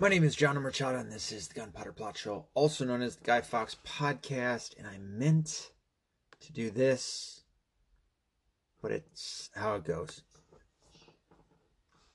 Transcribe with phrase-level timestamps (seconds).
[0.00, 3.16] My name is John Machado, and this is the Gunpowder Plot Show, also known as
[3.16, 4.74] the Guy Fawkes Podcast.
[4.78, 5.72] And I meant
[6.40, 7.42] to do this,
[8.80, 10.22] but it's how it goes.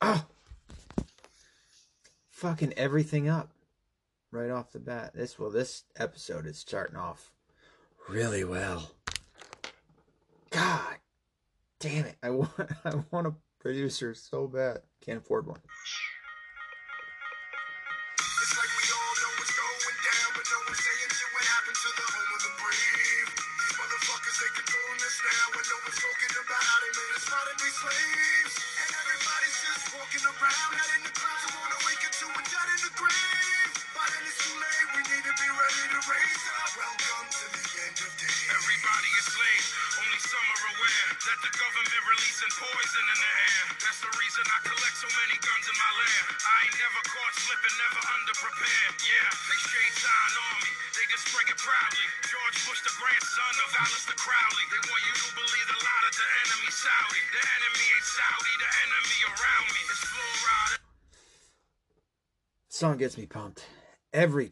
[0.01, 0.25] Ah!
[2.31, 3.51] Fucking everything up
[4.31, 5.11] right off the bat.
[5.13, 7.29] This, well, this episode is starting off
[8.09, 8.93] really well.
[10.49, 10.95] God
[11.79, 12.15] damn it.
[12.23, 12.51] I want,
[12.83, 14.79] I want a producer so bad.
[15.01, 15.59] Can't afford one.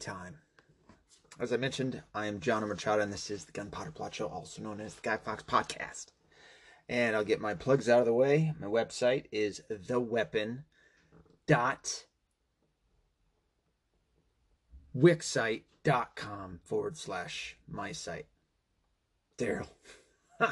[0.04, 0.36] Time.
[1.40, 4.60] As I mentioned, I am John Machado, and this is the Gunpowder Plot Show, also
[4.60, 6.08] known as the Guy Fawkes Podcast.
[6.90, 8.52] And I'll get my plugs out of the way.
[8.60, 10.64] My website is theweapon
[11.46, 12.04] dot
[14.94, 18.26] wixsite.com forward slash my site.
[19.38, 19.70] Daryl.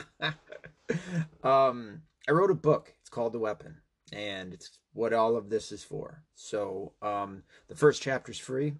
[1.45, 2.95] um, I wrote a book.
[3.03, 3.83] It's called The Weapon,
[4.15, 6.23] and it's what all of this is for.
[6.35, 8.77] So, um, the first chapter is free.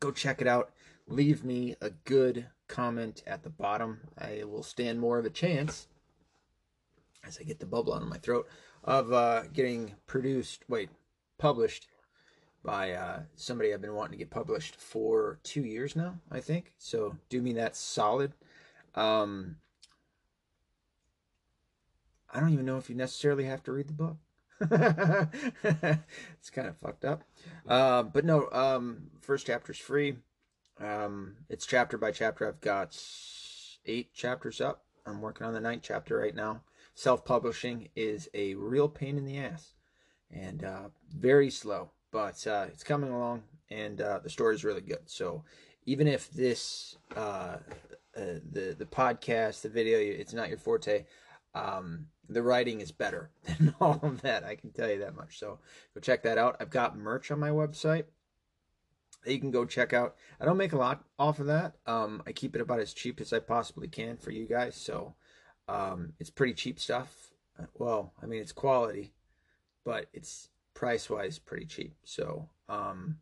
[0.00, 0.70] Go check it out.
[1.06, 4.00] Leave me a good comment at the bottom.
[4.18, 5.88] I will stand more of a chance
[7.26, 8.48] as I get the bubble out of my throat
[8.82, 10.64] of uh, getting produced.
[10.68, 10.88] Wait,
[11.38, 11.88] published
[12.62, 16.72] by uh, somebody I've been wanting to get published for two years now, I think.
[16.78, 18.32] So do me that solid.
[18.94, 19.56] Um,
[22.32, 24.16] I don't even know if you necessarily have to read the book.
[24.70, 27.24] it's kind of fucked up.
[27.66, 30.16] Uh, but no, um, first chapter's free.
[30.78, 32.46] Um, it's chapter by chapter.
[32.46, 32.96] I've got
[33.86, 34.84] eight chapters up.
[35.06, 36.62] I'm working on the ninth chapter right now.
[36.94, 39.72] Self publishing is a real pain in the ass
[40.30, 44.80] and uh, very slow, but uh, it's coming along, and uh, the story is really
[44.80, 45.02] good.
[45.06, 45.44] So
[45.86, 47.56] even if this uh,
[48.16, 51.06] uh, the the podcast, the video, it's not your forte,
[51.54, 54.44] um, the writing is better than all of that.
[54.44, 55.38] I can tell you that much.
[55.38, 55.58] So
[55.94, 56.56] go check that out.
[56.60, 58.04] I've got merch on my website
[59.24, 60.16] that you can go check out.
[60.40, 61.74] I don't make a lot off of that.
[61.86, 64.76] Um, I keep it about as cheap as I possibly can for you guys.
[64.76, 65.14] So
[65.68, 67.32] um, it's pretty cheap stuff.
[67.78, 69.12] Well, I mean it's quality,
[69.84, 71.94] but it's price wise pretty cheap.
[72.04, 73.18] So um,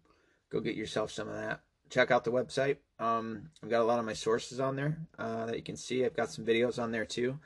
[0.50, 1.60] go get yourself some of that.
[1.90, 2.76] Check out the website.
[3.00, 6.04] Um, I've got a lot of my sources on there uh, that you can see.
[6.04, 7.38] I've got some videos on there too.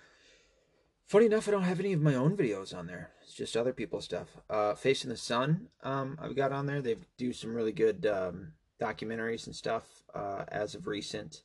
[1.12, 3.10] Funny enough, I don't have any of my own videos on there.
[3.22, 4.28] It's just other people's stuff.
[4.48, 6.80] Uh, Facing the Sun, um, I've got on there.
[6.80, 9.84] They do some really good um, documentaries and stuff
[10.14, 11.42] uh, as of recent.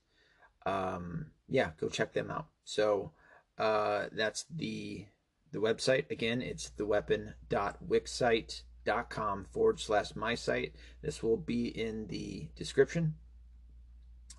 [0.65, 2.47] Um, yeah, go check them out.
[2.63, 3.11] So
[3.57, 5.05] uh, that's the
[5.51, 6.41] the website again.
[6.41, 10.75] It's theweapon.wixsite.com forward slash my site.
[11.01, 13.15] This will be in the description,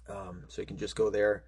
[0.08, 1.44] um, so you can just go there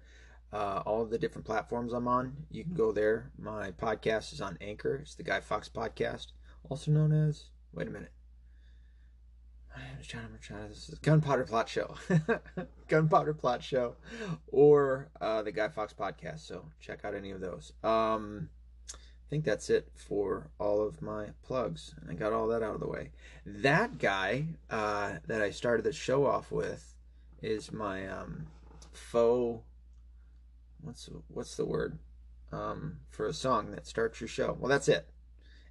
[0.53, 2.35] uh, all the different platforms I'm on.
[2.49, 3.31] You can go there.
[3.37, 4.95] My podcast is on Anchor.
[4.95, 6.27] It's the Guy Fawkes Podcast,
[6.69, 7.45] also known as.
[7.73, 8.11] Wait a minute.
[9.77, 10.67] Name is John Machado.
[10.67, 11.95] This is Gunpowder Plot Show,
[12.87, 13.95] Gunpowder Plot Show,
[14.51, 16.39] or uh, the Guy Fawkes Podcast.
[16.39, 17.71] So check out any of those.
[17.83, 18.49] Um,
[18.93, 21.95] I think that's it for all of my plugs.
[22.09, 23.11] I got all that out of the way.
[23.45, 26.93] That guy uh, that I started the show off with
[27.41, 28.47] is my um,
[28.91, 29.63] faux
[30.81, 31.99] what's what's the word
[32.51, 34.55] um, for a song that starts your show?
[34.59, 35.09] Well, that's it.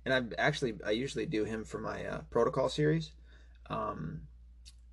[0.05, 3.13] And I actually I usually do him for my uh, protocol series.
[3.69, 4.23] Um,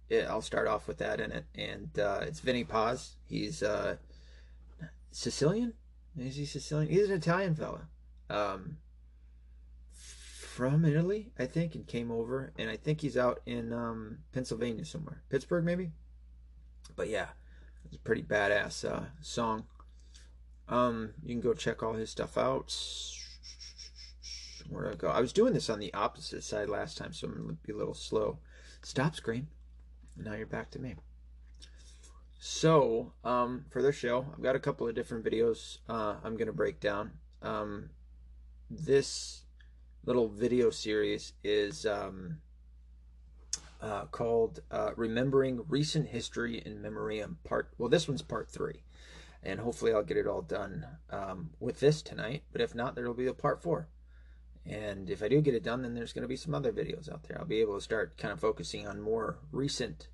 [0.10, 3.16] it, I'll start off with that in it, and uh, it's Vinnie Paz.
[3.26, 3.98] He's uh,
[5.12, 5.74] Sicilian.
[6.18, 6.92] Is he Sicilian?
[6.92, 7.88] He's an Italian fella.
[8.30, 8.78] Um,
[10.58, 14.86] from Italy, I think, and came over, and I think he's out in um, Pennsylvania
[14.86, 15.92] somewhere, Pittsburgh maybe.
[16.96, 17.28] But yeah,
[17.86, 19.66] it's a pretty badass uh, song.
[20.70, 22.76] Um, you can go check all his stuff out.
[24.70, 25.08] Where I go?
[25.08, 27.78] I was doing this on the opposite side last time, so I'm gonna be a
[27.78, 28.40] little slow.
[28.82, 29.48] Stop screen.
[30.18, 30.96] Now you're back to me.
[32.40, 36.54] So, um, for this show, I've got a couple of different videos uh, I'm gonna
[36.54, 37.12] break down.
[37.42, 37.90] Um,
[38.70, 39.44] this
[40.06, 42.38] little video series is um,
[43.82, 48.84] uh, called uh, "Remembering Recent History in Memoriam." Part well, this one's part three,
[49.48, 52.44] and hopefully I'll get it all done um, with this tonight.
[52.52, 53.88] But if not, there'll be a part four.
[54.66, 57.10] And if I do get it done, then there's going to be some other videos
[57.10, 57.40] out there.
[57.40, 60.10] I'll be able to start kind of focusing on more recent,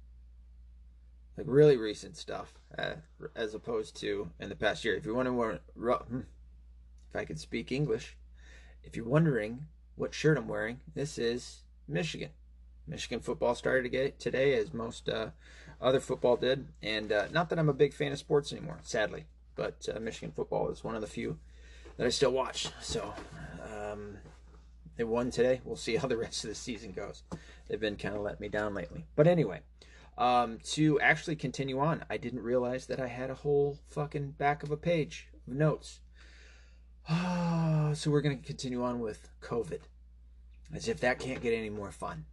[1.35, 2.94] like really recent stuff, uh,
[3.35, 4.95] as opposed to in the past year.
[4.95, 5.62] If wondering, what,
[6.03, 6.19] hmm,
[7.09, 8.15] if I could speak English,
[8.83, 9.65] if you're wondering
[9.95, 12.29] what shirt I'm wearing, this is Michigan.
[12.86, 15.29] Michigan football started today, as most uh,
[15.81, 16.67] other football did.
[16.81, 19.25] And uh, not that I'm a big fan of sports anymore, sadly,
[19.55, 21.37] but uh, Michigan football is one of the few
[21.97, 22.69] that I still watch.
[22.81, 23.13] So
[23.63, 24.17] um,
[24.97, 25.61] they won today.
[25.63, 27.23] We'll see how the rest of the season goes.
[27.67, 29.05] They've been kind of letting me down lately.
[29.15, 29.61] But anyway,
[30.17, 34.63] um, to actually continue on, I didn't realize that I had a whole fucking back
[34.63, 35.99] of a page of notes.
[37.09, 39.81] so we're going to continue on with COVID,
[40.73, 42.25] as if that can't get any more fun.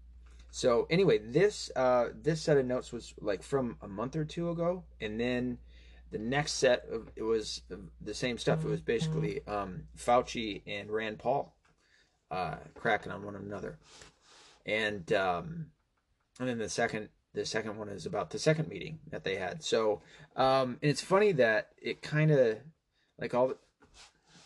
[0.50, 4.50] So anyway, this uh, this set of notes was like from a month or two
[4.50, 5.58] ago, and then
[6.11, 7.62] the next set of it was
[8.00, 8.64] the same stuff.
[8.64, 11.55] It was basically um, Fauci and Rand Paul
[12.31, 13.79] uh, cracking on one another,
[14.67, 15.67] and um,
[16.41, 19.62] and then the second the second one is about the second meeting that they had.
[19.62, 20.03] So
[20.35, 22.58] um, and it's funny that it kind of
[23.20, 23.56] like all the,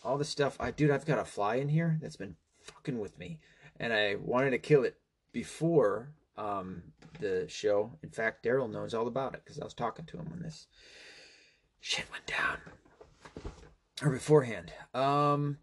[0.03, 0.55] all the stuff.
[0.59, 3.39] I dude, I've got a fly in here that's been fucking with me,
[3.79, 4.97] and I wanted to kill it
[5.35, 6.81] before um,
[7.19, 7.91] the show.
[8.01, 10.67] In fact, Daryl knows all about it because I was talking to him when this
[11.81, 12.57] shit went down
[14.01, 14.71] or beforehand.
[14.93, 15.57] Um,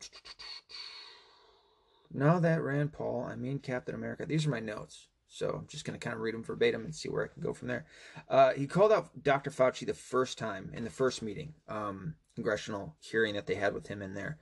[2.12, 4.26] now that Rand Paul, I mean Captain America.
[4.26, 5.08] These are my notes.
[5.26, 7.42] So I'm just going to kind of read them verbatim and see where I can
[7.42, 7.86] go from there.
[8.28, 9.48] Uh, he called out Dr.
[9.50, 13.86] Fauci the first time in the first meeting, um, congressional hearing that they had with
[13.86, 14.36] him in there,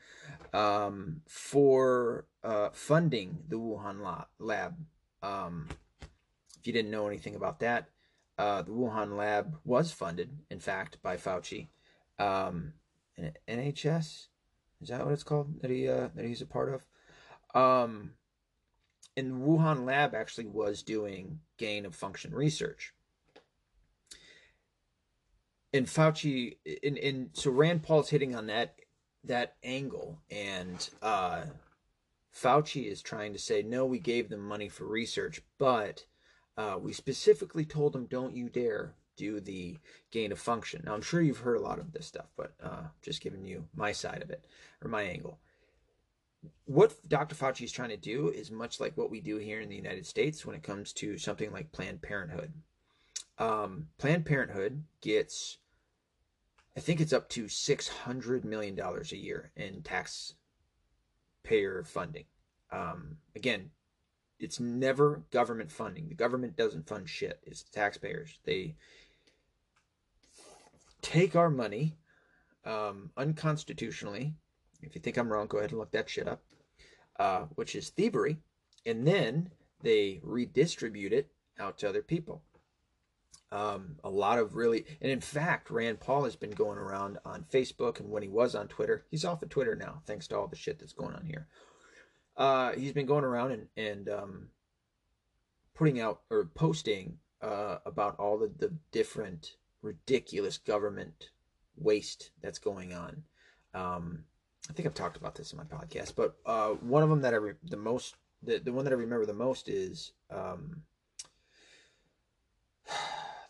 [0.53, 4.75] um, for uh, funding the Wuhan lab.
[5.23, 5.69] Um,
[6.59, 7.89] if you didn't know anything about that,
[8.39, 11.69] uh, the Wuhan lab was funded, in fact, by Fauci.
[12.19, 12.75] Um,
[13.49, 14.29] NHS
[14.81, 17.61] is that what it's called that he uh, that he's a part of?
[17.61, 18.13] Um,
[19.17, 22.95] and the Wuhan lab actually was doing gain of function research.
[25.73, 28.77] And Fauci, and, and so Rand Paul's hitting on that
[29.25, 31.43] that angle, and uh,
[32.35, 36.05] Fauci is trying to say, no, we gave them money for research, but
[36.57, 39.79] uh, we specifically told them, don't you dare do the
[40.11, 40.83] gain of function.
[40.85, 43.67] Now, I'm sure you've heard a lot of this stuff, but uh, just giving you
[43.75, 44.47] my side of it
[44.83, 45.39] or my angle
[46.65, 47.35] what Dr.
[47.35, 50.07] Fauci is trying to do is much like what we do here in the United
[50.07, 52.53] States when it comes to something like Planned Parenthood.
[53.39, 55.59] Um, Planned Parenthood gets,
[56.77, 59.83] I think it's up to $600 million a year in
[61.43, 62.25] taxpayer funding.
[62.73, 63.71] Um, again,
[64.39, 66.09] it's never government funding.
[66.09, 67.41] The government doesn't fund shit.
[67.45, 68.39] It's the taxpayers.
[68.45, 68.77] They
[71.03, 71.97] take our money
[72.65, 74.35] um, unconstitutionally
[74.83, 76.43] if you think I'm wrong, go ahead and look that shit up,
[77.19, 78.39] uh, which is thievery.
[78.87, 79.51] And then
[79.83, 82.43] they redistribute it out to other people.
[83.53, 87.45] Um, a lot of really, and in fact, Rand Paul has been going around on
[87.53, 90.47] Facebook, and when he was on Twitter, he's off of Twitter now, thanks to all
[90.47, 91.49] the shit that's going on here.
[92.37, 94.49] Uh, he's been going around and, and um,
[95.75, 101.31] putting out or posting uh, about all the, the different ridiculous government
[101.77, 103.23] waste that's going on.
[103.75, 104.25] Um,
[104.69, 107.35] I think I've talked about this in my podcast, but uh, one of them that
[107.35, 110.83] I re- the most the, the one that I remember the most is um,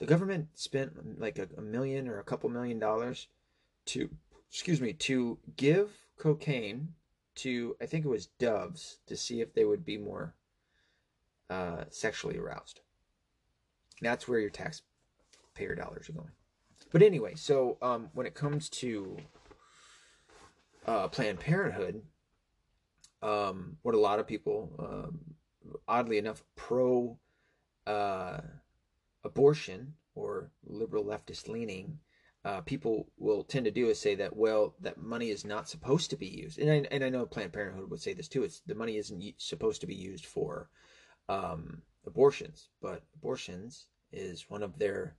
[0.01, 3.29] the government spent like a, a million or a couple million dollars
[3.87, 4.11] to
[4.51, 6.95] excuse me to give cocaine
[7.37, 10.35] to I think it was doves to see if they would be more
[11.49, 12.81] uh, sexually aroused.
[14.01, 16.31] That's where your taxpayer dollars are going.
[16.93, 19.17] But anyway, so um, when it comes to
[20.87, 22.03] uh, Planned Parenthood,
[23.23, 25.21] um, what a lot of people, um,
[25.87, 27.19] oddly enough, pro
[27.87, 28.41] uh,
[29.25, 31.99] abortion or liberal leftist leaning
[32.45, 36.09] uh, people will tend to do is say that well that money is not supposed
[36.11, 36.59] to be used.
[36.59, 39.35] And I, and I know Planned Parenthood would say this too it's the money isn't
[39.37, 40.71] supposed to be used for
[41.29, 42.69] um, abortions.
[42.81, 45.17] But abortions is one of their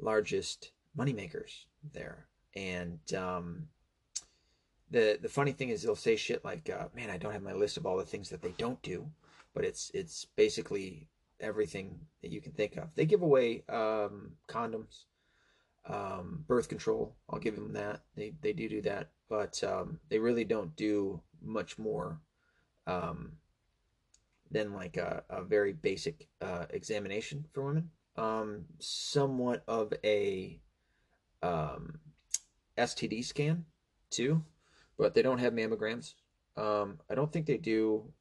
[0.00, 2.26] largest moneymakers there.
[2.56, 3.68] And um,
[4.90, 7.52] the the funny thing is they'll say shit like, uh, "Man, I don't have my
[7.52, 9.08] list of all the things that they don't do,"
[9.54, 11.06] but it's it's basically
[11.40, 12.88] everything that you can think of.
[12.94, 15.04] They give away um, condoms,
[15.88, 17.16] um, birth control.
[17.30, 18.02] I'll give them that.
[18.16, 22.20] They they do do that, but um, they really don't do much more
[22.86, 23.32] um,
[24.50, 27.90] than like a, a very basic uh, examination for women.
[28.16, 30.58] Um, somewhat of a
[31.42, 31.98] um,
[32.78, 33.64] STD scan
[34.10, 34.42] too,
[34.98, 36.14] but they don't have mammograms.
[36.56, 38.12] Um, I don't think they do.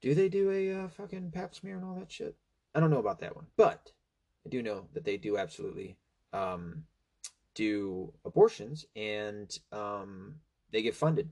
[0.00, 2.36] Do they do a uh, fucking pap smear and all that shit?
[2.74, 3.92] I don't know about that one, but
[4.46, 5.96] I do know that they do absolutely
[6.32, 6.84] um,
[7.54, 10.36] do abortions and um,
[10.70, 11.30] they get funded.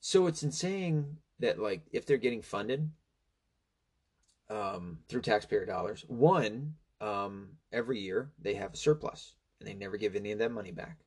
[0.00, 2.90] So it's insane that like if they're getting funded
[4.50, 9.96] um, through taxpayer dollars, one um, every year they have a surplus and they never
[9.96, 10.98] give any of that money back.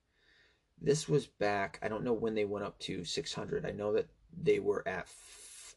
[0.81, 1.79] This was back.
[1.81, 3.65] I don't know when they went up to 600.
[3.65, 5.07] I know that they were at.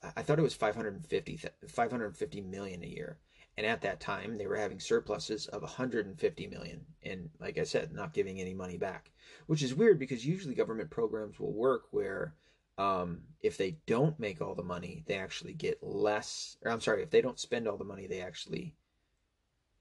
[0.02, 3.19] I thought it was 550 550 million a year.
[3.57, 7.92] And at that time, they were having surpluses of 150 million, and like I said,
[7.92, 9.11] not giving any money back,
[9.47, 12.35] which is weird because usually government programs will work where
[12.78, 16.57] um, if they don't make all the money, they actually get less.
[16.62, 18.75] Or I'm sorry, if they don't spend all the money, they actually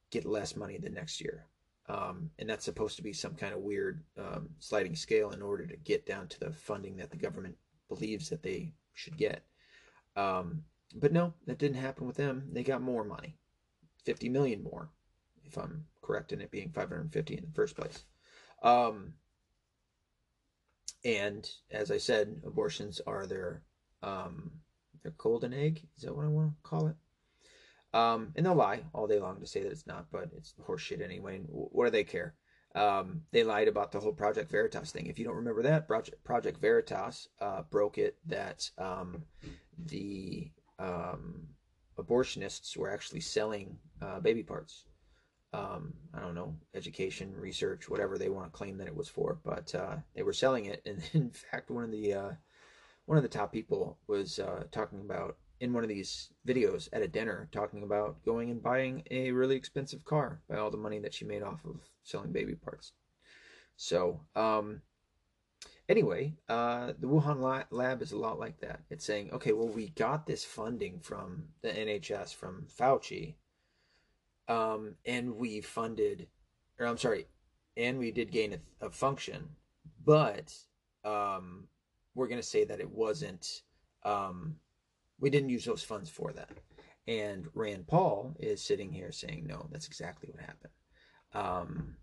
[0.10, 1.46] get less money the next year.
[1.88, 5.66] Um, and that's supposed to be some kind of weird um, sliding scale in order
[5.66, 7.56] to get down to the funding that the government
[7.88, 9.44] believes that they should get.
[10.20, 10.64] Um,
[10.96, 12.50] but no, that didn't happen with them.
[12.52, 13.38] They got more money,
[14.06, 14.90] 50 million more,
[15.46, 18.04] if I'm correct in it being 550 in the first place.
[18.62, 19.14] Um,
[21.06, 23.62] and as I said, abortions are their
[24.04, 24.52] um,
[25.04, 25.88] their golden egg.
[25.96, 26.96] Is that what I want to call it?
[27.94, 31.02] Um, and they'll lie all day long to say that it's not, but it's horseshit
[31.02, 31.40] anyway.
[31.48, 32.36] What do they care?
[32.76, 35.08] Um, they lied about the whole Project Veritas thing.
[35.08, 39.24] If you don't remember that, Project, Project Veritas uh, broke it that um,
[39.88, 41.48] the um,
[41.98, 44.86] abortionists were actually selling uh, baby parts.
[45.52, 49.40] Um, I don't know, education, research, whatever they want to claim that it was for,
[49.44, 50.84] but uh, they were selling it.
[50.86, 52.32] And in fact, one of the uh,
[53.06, 57.02] one of the top people was uh, talking about in one of these videos at
[57.02, 61.00] a dinner talking about going and buying a really expensive car by all the money
[61.00, 62.94] that she made off of selling baby parts.
[63.76, 64.82] So, um,
[65.88, 68.82] anyway, uh, the Wuhan lab is a lot like that.
[68.90, 73.36] It's saying, okay, well, we got this funding from the NHS, from Fauci,
[74.48, 76.28] um, and we funded,
[76.80, 77.28] or I'm sorry,
[77.78, 79.50] and we did gain a, a function,
[80.06, 80.54] but
[81.06, 81.68] um,
[82.16, 83.62] we're going to say that it wasn't.
[84.04, 84.56] Um,
[85.20, 86.50] we didn't use those funds for that.
[87.08, 90.74] And Rand Paul is sitting here saying, no, that's exactly what happened.
[91.34, 91.96] Um,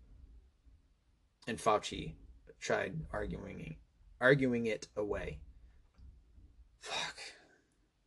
[1.47, 2.13] and Fauci
[2.59, 3.77] tried arguing
[4.19, 5.39] arguing it away.
[6.81, 7.17] Fuck.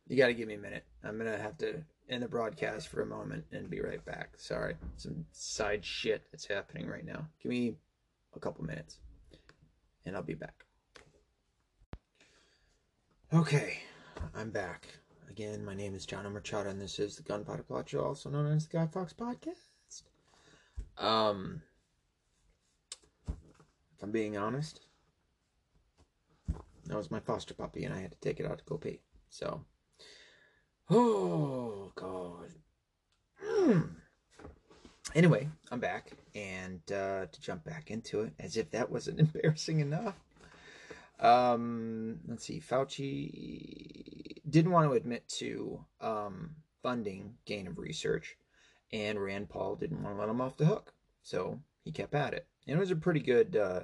[0.07, 0.83] You got to give me a minute.
[1.03, 4.31] I'm going to have to end the broadcast for a moment and be right back.
[4.37, 4.75] Sorry.
[4.97, 7.25] Some side shit that's happening right now.
[7.41, 7.75] Give me
[8.35, 8.99] a couple minutes
[10.05, 10.65] and I'll be back.
[13.33, 13.79] Okay,
[14.35, 14.87] I'm back.
[15.31, 18.51] Again, my name is John Machado, and this is the Gunpowder Plot Show, also known
[18.51, 20.03] as the Guy Fawkes Podcast.
[20.97, 21.61] Um,
[23.29, 24.81] if I'm being honest,
[26.85, 28.99] that was my foster puppy, and I had to take it out to go pee.
[29.29, 29.63] So,
[30.89, 32.49] oh god.
[33.41, 33.87] Mm.
[35.15, 39.79] Anyway, I'm back, and uh, to jump back into it, as if that wasn't embarrassing
[39.79, 40.15] enough.
[41.21, 42.59] Um, let's see.
[42.59, 44.20] Fauci
[44.51, 48.37] didn't want to admit to um, funding gain of research,
[48.91, 50.93] and Rand Paul didn't want to let him off the hook,
[51.23, 52.45] so he kept at it.
[52.67, 53.81] And it was a pretty good uh,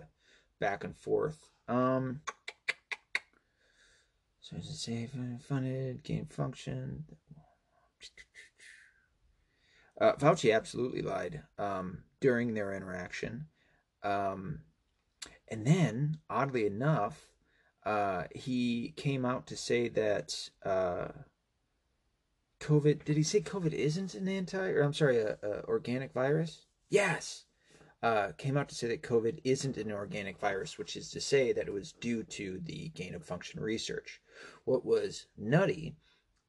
[0.59, 1.49] back and forth.
[1.67, 2.21] Um,
[4.41, 7.05] so safe and funded gain function.
[9.99, 13.47] Uh, Fauci absolutely lied um, during their interaction.
[14.03, 14.59] Um,
[15.49, 17.27] and then, oddly enough,
[17.87, 21.07] uh, he came out to say that uh,
[22.59, 23.05] COVID.
[23.05, 24.71] Did he say COVID isn't an anti?
[24.71, 26.65] Or I'm sorry, a, a organic virus?
[26.89, 27.45] Yes.
[28.03, 31.53] Uh, came out to say that COVID isn't an organic virus, which is to say
[31.53, 34.19] that it was due to the gain of function research.
[34.65, 35.95] What was nutty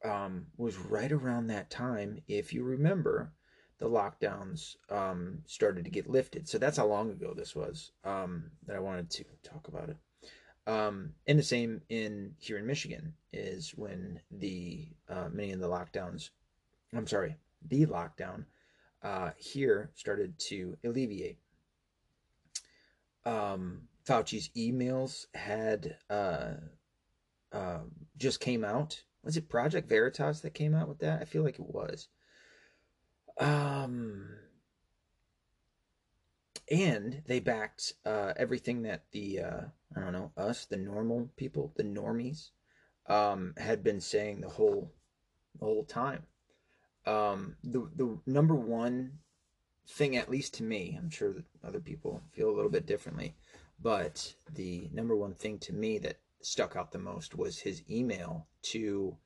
[0.04, 3.33] um, was right around that time, if you remember,
[3.78, 6.49] the lockdowns um, started to get lifted.
[6.49, 9.97] So that's how long ago this was um, that I wanted to talk about it.
[10.68, 15.66] Um, and the same in here in Michigan is when the uh, many of the
[15.66, 16.28] lockdowns,
[16.94, 18.44] I'm sorry, the lockdown
[19.02, 21.38] uh, here started to alleviate.
[23.25, 26.54] Um, Fauci's emails had uh,
[27.50, 27.78] uh,
[28.18, 29.02] just came out.
[29.25, 31.22] Was it Project Veritas that came out with that?
[31.22, 32.08] I feel like it was.
[33.38, 34.28] Um,
[36.70, 39.60] and they backed uh, everything that the uh,
[39.96, 42.50] I don't know us, the normal people, the normies,
[43.06, 44.92] um, had been saying the whole
[45.58, 46.25] the whole time.
[47.06, 49.18] Um, the the number one
[49.88, 53.34] thing, at least to me, I'm sure that other people feel a little bit differently,
[53.80, 58.46] but the number one thing to me that stuck out the most was his email
[58.62, 59.16] to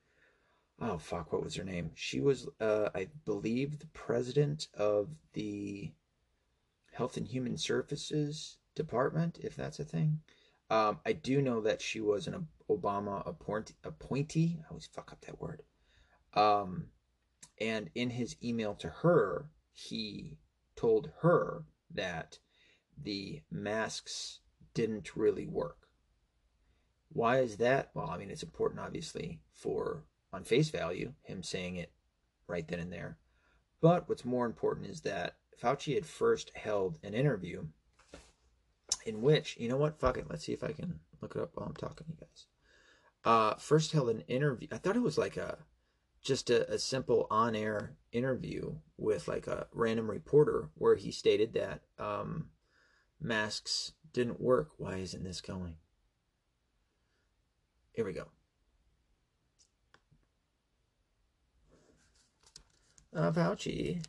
[0.81, 5.91] oh fuck what was her name she was uh i believe the president of the
[6.93, 10.19] health and human services department if that's a thing
[10.69, 15.21] um i do know that she was an obama appoint- appointee i always fuck up
[15.21, 15.61] that word
[16.33, 16.85] um
[17.59, 20.37] and in his email to her he
[20.75, 22.39] told her that
[23.01, 24.39] the masks
[24.73, 25.83] didn't really work
[27.13, 27.91] why is that?
[27.93, 31.91] Well, I mean, it's important, obviously, for on face value, him saying it
[32.47, 33.17] right then and there.
[33.81, 37.65] But what's more important is that Fauci had first held an interview
[39.05, 39.99] in which, you know what?
[39.99, 40.27] Fuck it.
[40.29, 42.45] Let's see if I can look it up while I'm talking to you guys.
[43.25, 44.67] Uh, first held an interview.
[44.71, 45.57] I thought it was like a
[46.21, 51.81] just a, a simple on-air interview with like a random reporter where he stated that
[51.99, 52.49] um,
[53.19, 54.69] masks didn't work.
[54.77, 55.75] Why isn't this going?
[57.91, 58.27] Here we go.
[63.15, 64.03] Uh, Fauci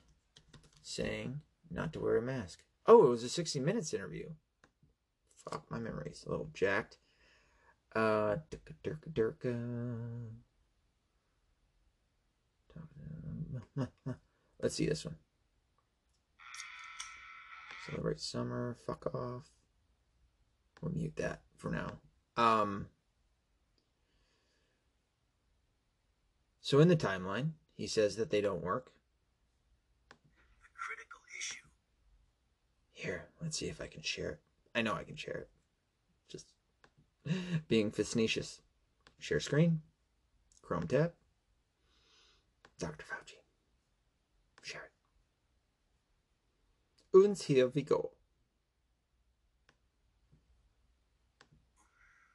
[0.84, 2.62] saying not to wear a mask.
[2.86, 4.28] Oh, it was a 60 Minutes interview.
[5.34, 6.98] Fuck, my memory's a little jacked.
[7.94, 8.36] Uh.
[14.62, 15.16] Let's see this one.
[17.86, 18.76] Celebrate summer.
[18.86, 19.50] Fuck off.
[20.80, 21.98] We'll mute that for now.
[22.36, 22.86] Um,
[26.64, 28.93] So in the timeline, he says that they don't work.
[33.04, 34.40] Here, let's see if I can share it.
[34.74, 35.48] I know I can share it.
[36.26, 36.46] Just
[37.68, 38.62] being facetious.
[39.18, 39.82] Share screen.
[40.62, 41.12] Chrome tab.
[42.78, 43.04] Dr.
[43.04, 43.36] Fauci.
[44.62, 44.92] Share it.
[47.12, 48.12] Und here we go.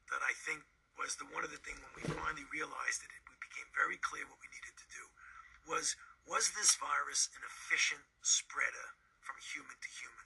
[0.06, 0.62] That I think
[0.96, 3.98] was the one of the things when we finally realized that it, it became very
[4.06, 5.02] clear what we needed to do
[5.66, 5.96] was
[6.30, 10.19] was this virus an efficient spreader from human to human?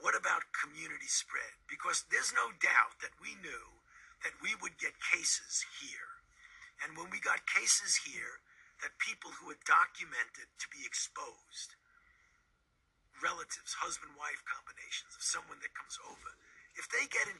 [0.00, 1.60] What about community spread?
[1.68, 3.82] Because there's no doubt that we knew
[4.22, 6.20] that we would get cases here.
[6.82, 8.42] And when we got cases here,
[8.82, 11.78] that people who had documented to be exposed,
[13.22, 16.36] relatives, husband wife combinations of someone that comes over,
[16.74, 17.38] if they get in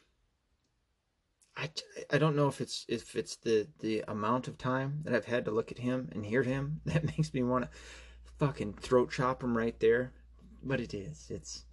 [1.57, 1.71] I,
[2.11, 5.45] I don't know if it's if it's the the amount of time that I've had
[5.45, 7.71] to look at him and hear him that makes me want to
[8.39, 10.13] fucking throat chop him right there,
[10.63, 11.27] but it is.
[11.31, 11.65] It's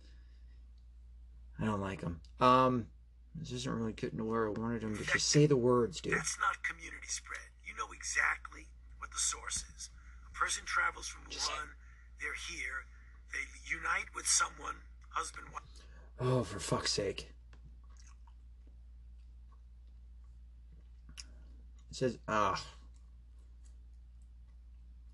[1.62, 2.20] I don't like him.
[2.40, 2.88] Um,
[3.36, 6.14] this isn't really getting to where I wanted him to just say the words, dude.
[6.14, 7.40] That's not community spread.
[7.66, 9.90] You know exactly what the source is.
[10.28, 11.70] A person travels from Just Wuhan,
[12.20, 12.86] they're here,
[13.32, 14.76] they unite with someone,
[15.10, 15.62] husband, wife.
[16.20, 17.30] Oh, for fuck's sake!
[21.90, 22.64] It says, ah,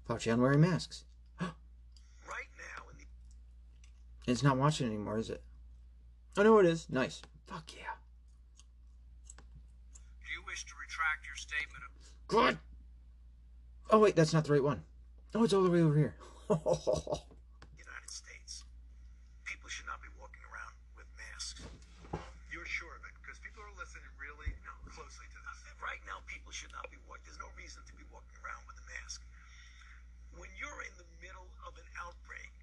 [0.08, 1.04] Fauci on wearing masks.
[1.42, 5.42] Right now, in the It's not watching anymore, is it?
[6.38, 6.86] Oh know it is.
[6.94, 7.26] Nice.
[7.50, 7.98] Fuck yeah.
[10.22, 11.98] Do you wish to retract your statement of
[12.28, 12.60] Good.
[13.90, 14.84] Oh wait, that's not the right one.
[15.34, 16.14] Oh, it's all the way over here.
[16.52, 18.70] United States,
[19.50, 21.66] people should not be walking around with masks.
[22.54, 23.18] You're sure of it?
[23.18, 24.54] Because people are listening really
[24.94, 25.58] closely to this.
[25.82, 27.26] Right now, people should not be walking.
[27.26, 29.26] There's no reason to be walking around with a mask.
[30.38, 32.54] When you're in the middle of an outbreak,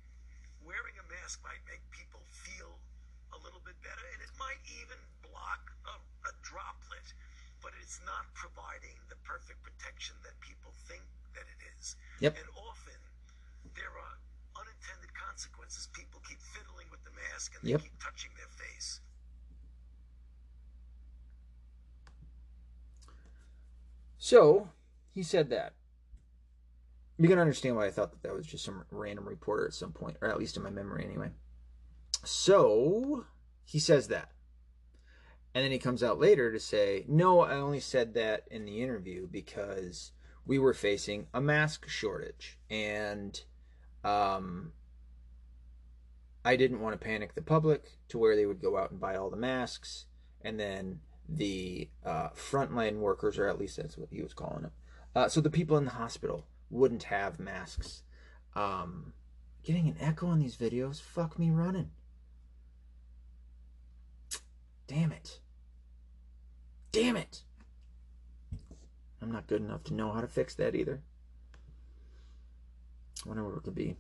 [0.63, 2.14] wearing a mask might make people
[3.45, 7.07] little bit better, and it might even block a, a droplet,
[7.61, 11.05] but it's not providing the perfect protection that people think
[11.37, 11.97] that it is.
[12.25, 12.41] Yep.
[12.41, 12.97] And often
[13.77, 14.17] there are
[14.57, 15.93] unintended consequences.
[15.93, 17.85] People keep fiddling with the mask and they Yep.
[17.85, 19.01] keep touching their face.
[24.19, 24.71] so
[25.13, 25.75] he said that.
[27.19, 29.93] You can understand why I thought that that was just some random reporter at some
[29.93, 31.31] point, or at least in my memory anyway.
[32.25, 33.27] So
[33.65, 34.31] he says that.
[35.55, 38.83] And then he comes out later to say, no, I only said that in the
[38.83, 40.11] interview because
[40.45, 42.59] we were facing a mask shortage.
[42.69, 43.41] And
[44.03, 44.73] um,
[46.45, 49.17] I didn't want to panic the public to where they would go out and buy
[49.17, 50.07] all the masks.
[50.43, 54.73] And then the uh, frontline workers, or at least that's what he was calling them.
[55.15, 58.03] Uh, so the people in the hospital wouldn't have masks.
[58.57, 59.13] Um,
[59.63, 61.91] getting an echo on these videos, fuck me running.
[64.87, 65.41] Damn it.
[66.93, 67.43] Damn it.
[69.21, 71.01] I'm not good enough to know how to fix that either.
[73.25, 73.97] I wonder what it could be.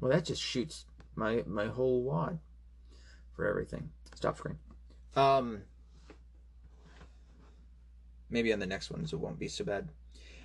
[0.00, 2.38] Well, that just shoots my my whole wad
[3.36, 3.90] for everything.
[4.14, 4.58] Stop screen.
[5.14, 5.62] Um,
[8.30, 9.88] maybe on the next ones it won't be so bad.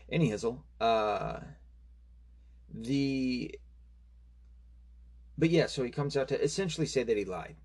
[0.10, 0.60] Any hizzle.
[0.80, 1.40] Uh,
[2.74, 3.58] the
[5.38, 7.56] but yeah, so he comes out to essentially say that he lied,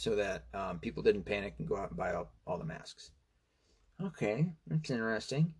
[0.00, 3.10] so that um, people didn't panic and go out and buy all, all the masks.
[4.02, 5.52] Okay, that's interesting.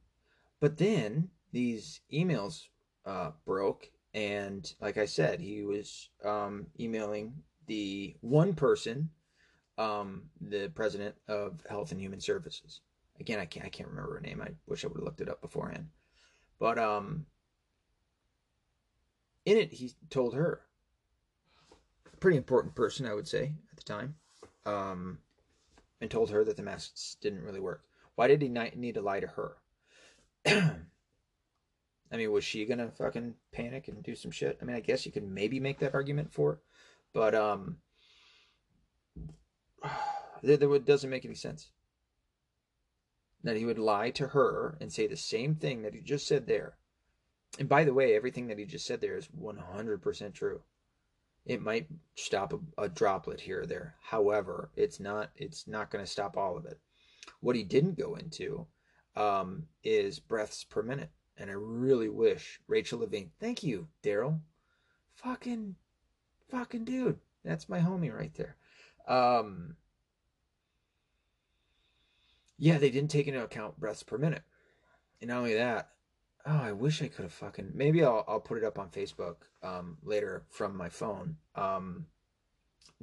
[0.61, 2.63] But then these emails
[3.05, 7.35] uh, broke, and like I said, he was um, emailing
[7.67, 9.11] the one person,
[9.77, 12.81] um, the president of Health and Human Services.
[13.21, 14.41] Again, I can't I can't remember her name.
[14.41, 15.89] I wish I would have looked it up beforehand.
[16.59, 17.27] But um,
[19.45, 20.63] in it, he told her,
[22.21, 24.15] pretty important person, I would say, at the time,
[24.67, 25.19] um,
[26.01, 27.85] and told her that the masks didn't really work.
[28.15, 29.57] Why did he need to lie to her?
[30.47, 34.59] I mean, was she gonna fucking panic and do some shit?
[34.61, 36.59] I mean, I guess you could maybe make that argument for, it,
[37.13, 37.77] but um,
[40.43, 41.71] there doesn't make any sense
[43.43, 46.47] that he would lie to her and say the same thing that he just said
[46.47, 46.77] there.
[47.59, 50.61] And by the way, everything that he just said there is 100% true.
[51.47, 53.97] It might stop a, a droplet here or there.
[54.03, 56.79] However, it's not it's not going to stop all of it.
[57.41, 58.67] What he didn't go into
[59.17, 61.11] um, is breaths per minute.
[61.37, 63.31] And I really wish Rachel Levine.
[63.41, 64.41] Thank you, Daryl.
[65.15, 65.75] Fucking,
[66.51, 67.19] fucking dude.
[67.45, 68.57] That's my homie right there.
[69.09, 69.77] Um,
[72.59, 74.43] yeah, they didn't take into account breaths per minute.
[75.21, 75.91] And not only that,
[76.47, 77.73] oh, I wish I could have fucking.
[77.75, 81.37] Maybe I'll I'll put it up on Facebook um, later from my phone.
[81.55, 82.07] Um,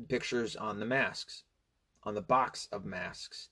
[0.07, 1.43] pictures on the masks,
[2.03, 3.49] on the box of masks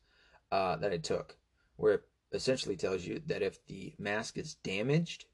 [0.51, 1.37] uh, that I took,
[1.77, 5.25] where it essentially tells you that if the mask is damaged,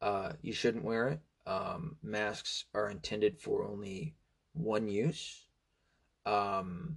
[0.00, 1.20] uh, you shouldn't wear it.
[1.46, 4.14] Um, masks are intended for only
[4.52, 5.46] one use.
[6.26, 6.96] Um,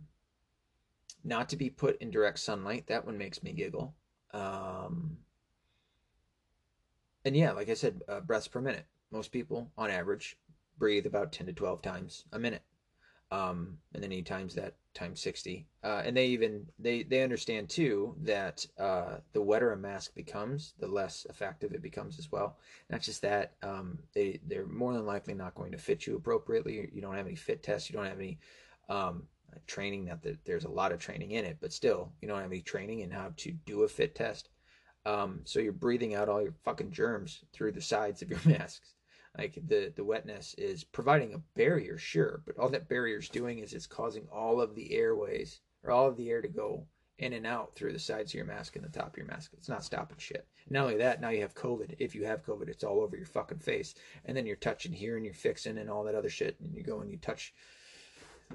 [1.24, 2.88] not to be put in direct sunlight.
[2.88, 3.96] That one makes me giggle.
[4.34, 5.18] Um,
[7.26, 8.86] and yeah, like I said, uh, breaths per minute.
[9.12, 10.38] Most people, on average,
[10.78, 12.64] breathe about 10 to 12 times a minute.
[13.32, 15.66] Um, and then he times that times 60.
[15.84, 20.74] Uh, and they even, they, they understand too that uh, the wetter a mask becomes,
[20.80, 22.58] the less effective it becomes as well.
[22.90, 26.90] Not just that, um, they, they're more than likely not going to fit you appropriately.
[26.94, 27.90] You don't have any fit tests.
[27.90, 28.38] You don't have any
[28.90, 29.24] um,
[29.66, 30.06] training.
[30.06, 32.62] Not that there's a lot of training in it, but still, you don't have any
[32.62, 34.50] training in how to do a fit test.
[35.06, 38.94] Um, so you're breathing out all your fucking germs through the sides of your masks.
[39.38, 43.60] Like the the wetness is providing a barrier, sure, but all that barrier is doing
[43.60, 46.86] is it's causing all of the airways or all of the air to go
[47.18, 49.52] in and out through the sides of your mask and the top of your mask.
[49.54, 50.48] It's not stopping shit.
[50.70, 51.96] Not only that, now you have COVID.
[52.00, 53.94] If you have COVID, it's all over your fucking face,
[54.26, 56.84] and then you're touching here and you're fixing and all that other shit, and you
[56.84, 57.54] go and you touch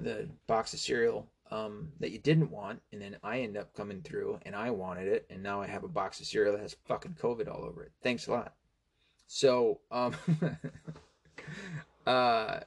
[0.01, 4.01] the box of cereal um, that you didn't want, and then I end up coming
[4.01, 6.75] through and I wanted it, and now I have a box of cereal that has
[6.85, 7.91] fucking COVID all over it.
[8.01, 8.53] Thanks a lot.
[9.27, 10.13] So, um,
[12.07, 12.59] uh,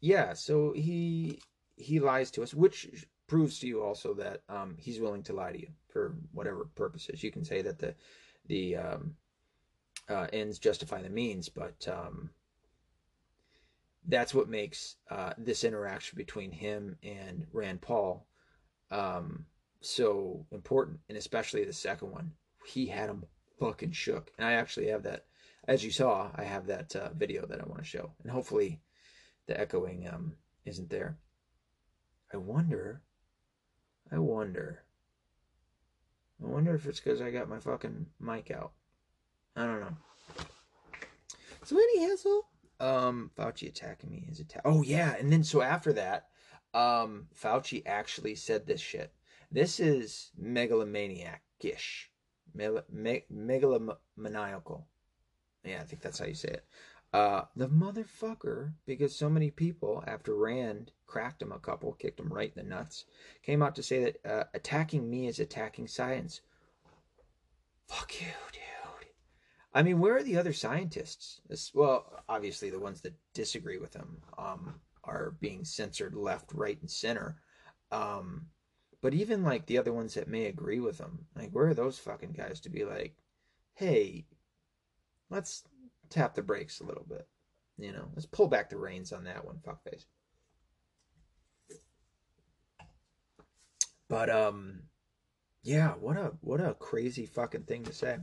[0.00, 1.40] yeah, so he
[1.76, 5.52] he lies to us, which proves to you also that um, he's willing to lie
[5.52, 7.22] to you for whatever purposes.
[7.22, 7.94] You can say that the
[8.46, 9.16] the um,
[10.08, 12.30] uh, ends justify the means, but um,
[14.08, 18.26] that's what makes uh, this interaction between him and Rand Paul
[18.90, 19.46] um,
[19.80, 22.32] so important, and especially the second one.
[22.66, 23.24] He had him
[23.58, 25.26] fucking shook, and I actually have that.
[25.68, 28.80] As you saw, I have that uh, video that I want to show, and hopefully,
[29.46, 30.34] the echoing um,
[30.64, 31.18] isn't there.
[32.32, 33.02] I wonder.
[34.10, 34.82] I wonder.
[36.42, 38.72] I wonder if it's because I got my fucking mic out.
[39.56, 39.96] I don't know.
[41.64, 42.49] So any hassle?
[42.80, 44.62] Um Fauci attacking me is attack.
[44.64, 46.28] Oh yeah, and then so after that,
[46.74, 49.12] um Fauci actually said this shit.
[49.50, 52.10] This is megalomaniac-ish.
[52.54, 54.84] Mel- me- megalomaniacal.
[55.64, 56.64] Yeah, I think that's how you say it.
[57.12, 62.32] Uh, the motherfucker, because so many people, after Rand cracked him a couple, kicked him
[62.32, 63.04] right in the nuts,
[63.42, 66.40] came out to say that uh, attacking me is attacking science.
[67.88, 68.62] Fuck you, dude.
[69.72, 71.40] I mean, where are the other scientists?
[71.74, 76.90] Well, obviously the ones that disagree with him um, are being censored left, right, and
[76.90, 77.36] center.
[77.92, 78.46] Um,
[79.00, 81.98] but even like the other ones that may agree with him, like where are those
[81.98, 83.14] fucking guys to be like,
[83.74, 84.26] hey,
[85.30, 85.62] let's
[86.08, 87.26] tap the brakes a little bit,
[87.78, 90.04] you know, let's pull back the reins on that one, fuckface.
[94.08, 94.80] But um,
[95.62, 98.18] yeah, what a what a crazy fucking thing to say.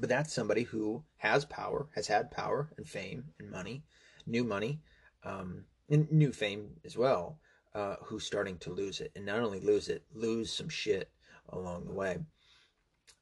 [0.00, 3.84] But that's somebody who has power, has had power and fame and money,
[4.26, 4.80] new money,
[5.22, 7.38] um, and new fame as well,
[7.74, 9.12] uh, who's starting to lose it.
[9.14, 11.10] And not only lose it, lose some shit
[11.48, 12.18] along the way.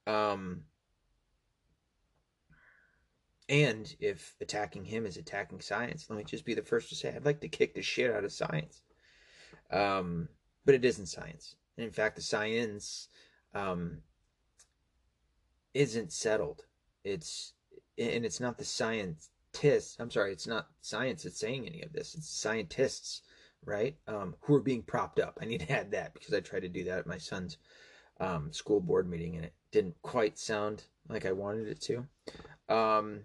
[0.06, 0.62] Um,
[3.48, 7.12] and if attacking him is attacking science, let me just be the first to say
[7.14, 8.80] I'd like to kick the shit out of science.
[9.70, 10.28] Um,
[10.64, 11.56] but it isn't science.
[11.76, 13.08] And in fact, the science
[13.54, 13.98] um,
[15.74, 16.64] isn't settled.
[17.04, 17.54] It's
[17.98, 19.96] and it's not the scientists.
[19.98, 22.14] I'm sorry, it's not science that's saying any of this.
[22.14, 23.22] It's scientists,
[23.64, 23.96] right?
[24.06, 25.38] Um, who are being propped up.
[25.40, 27.58] I need to add that because I tried to do that at my son's
[28.20, 32.06] um, school board meeting and it didn't quite sound like I wanted it to.
[32.74, 33.20] Um,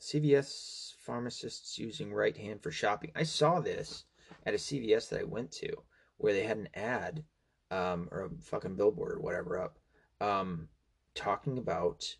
[0.00, 3.12] CVS pharmacists using right hand for shopping.
[3.14, 4.04] I saw this
[4.46, 5.70] at a CVS that I went to
[6.16, 7.24] where they had an ad
[7.70, 9.78] um, or a fucking billboard or whatever up
[10.20, 10.68] um,
[11.14, 12.16] talking about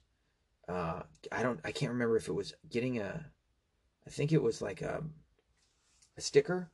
[0.68, 3.26] uh, I don't I can't remember if it was getting a
[4.06, 5.02] I think it was like a
[6.16, 6.70] a sticker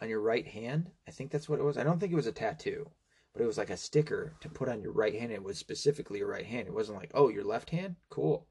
[0.00, 0.90] on your right hand.
[1.06, 1.78] I think that's what it was.
[1.78, 2.88] I don't think it was a tattoo,
[3.32, 5.32] but it was like a sticker to put on your right hand.
[5.32, 6.68] It was specifically your right hand.
[6.68, 7.96] It wasn't like, oh, your left hand?
[8.10, 8.46] Cool.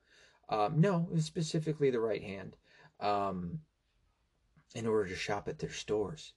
[0.49, 2.56] Um, no, it was specifically the right hand.
[2.99, 3.60] Um,
[4.76, 6.34] in order to shop at their stores.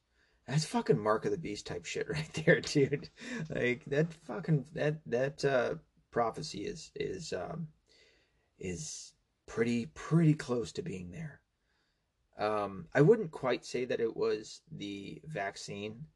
[0.47, 3.09] That's fucking mark of the beast type shit right there, dude.
[3.49, 5.75] Like that fucking that that uh
[6.17, 7.69] prophecy is is um
[8.59, 9.13] is
[9.45, 11.43] pretty pretty close to being there.
[12.39, 16.07] Um I wouldn't quite say that it was the vaccine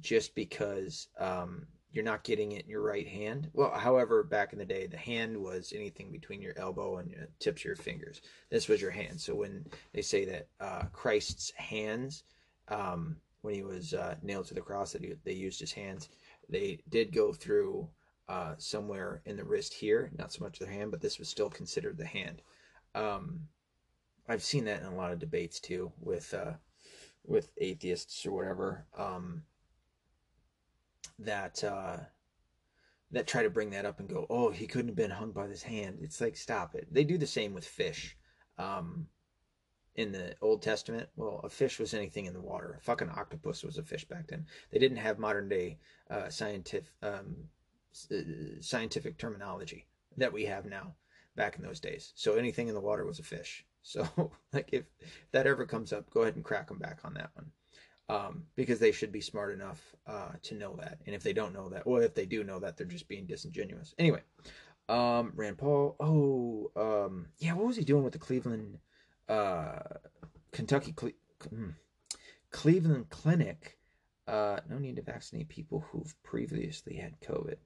[0.00, 3.50] just because um you're not getting it in your right hand.
[3.52, 7.28] Well, however, back in the day, the hand was anything between your elbow and the
[7.38, 8.22] tips of your fingers.
[8.48, 9.20] This was your hand.
[9.20, 12.24] So when they say that uh, Christ's hands,
[12.68, 16.08] um, when he was uh, nailed to the cross, that he, they used his hands,
[16.48, 17.88] they did go through
[18.28, 21.50] uh, somewhere in the wrist here, not so much the hand, but this was still
[21.50, 22.42] considered the hand.
[22.94, 23.40] Um,
[24.28, 26.54] I've seen that in a lot of debates too with uh,
[27.24, 28.86] with atheists or whatever.
[28.96, 29.42] Um,
[31.18, 31.98] that uh,
[33.10, 35.46] that try to bring that up and go, oh, he couldn't have been hung by
[35.46, 35.98] this hand.
[36.02, 36.88] It's like, stop it.
[36.90, 38.16] They do the same with fish.
[38.58, 39.06] Um,
[39.94, 42.76] in the Old Testament, well, a fish was anything in the water.
[42.78, 44.44] A fucking octopus was a fish back then.
[44.70, 45.78] They didn't have modern day
[46.10, 47.34] uh, scientific um,
[48.60, 50.94] scientific terminology that we have now
[51.34, 52.12] back in those days.
[52.14, 53.64] So anything in the water was a fish.
[53.88, 54.82] So like if
[55.30, 57.52] that ever comes up, go ahead and crack them back on that one
[58.08, 60.98] um, because they should be smart enough uh, to know that.
[61.06, 63.26] And if they don't know that, or if they do know that, they're just being
[63.26, 63.94] disingenuous.
[63.98, 64.22] Anyway,
[64.88, 65.96] um, Rand Paul.
[65.98, 67.54] Oh, um, yeah.
[67.54, 68.78] What was he doing with the Cleveland,
[69.28, 69.78] uh,
[70.52, 71.10] Kentucky, Cle-
[71.48, 71.70] hmm,
[72.50, 73.78] Cleveland Clinic?
[74.28, 77.56] Uh, no need to vaccinate people who've previously had COVID.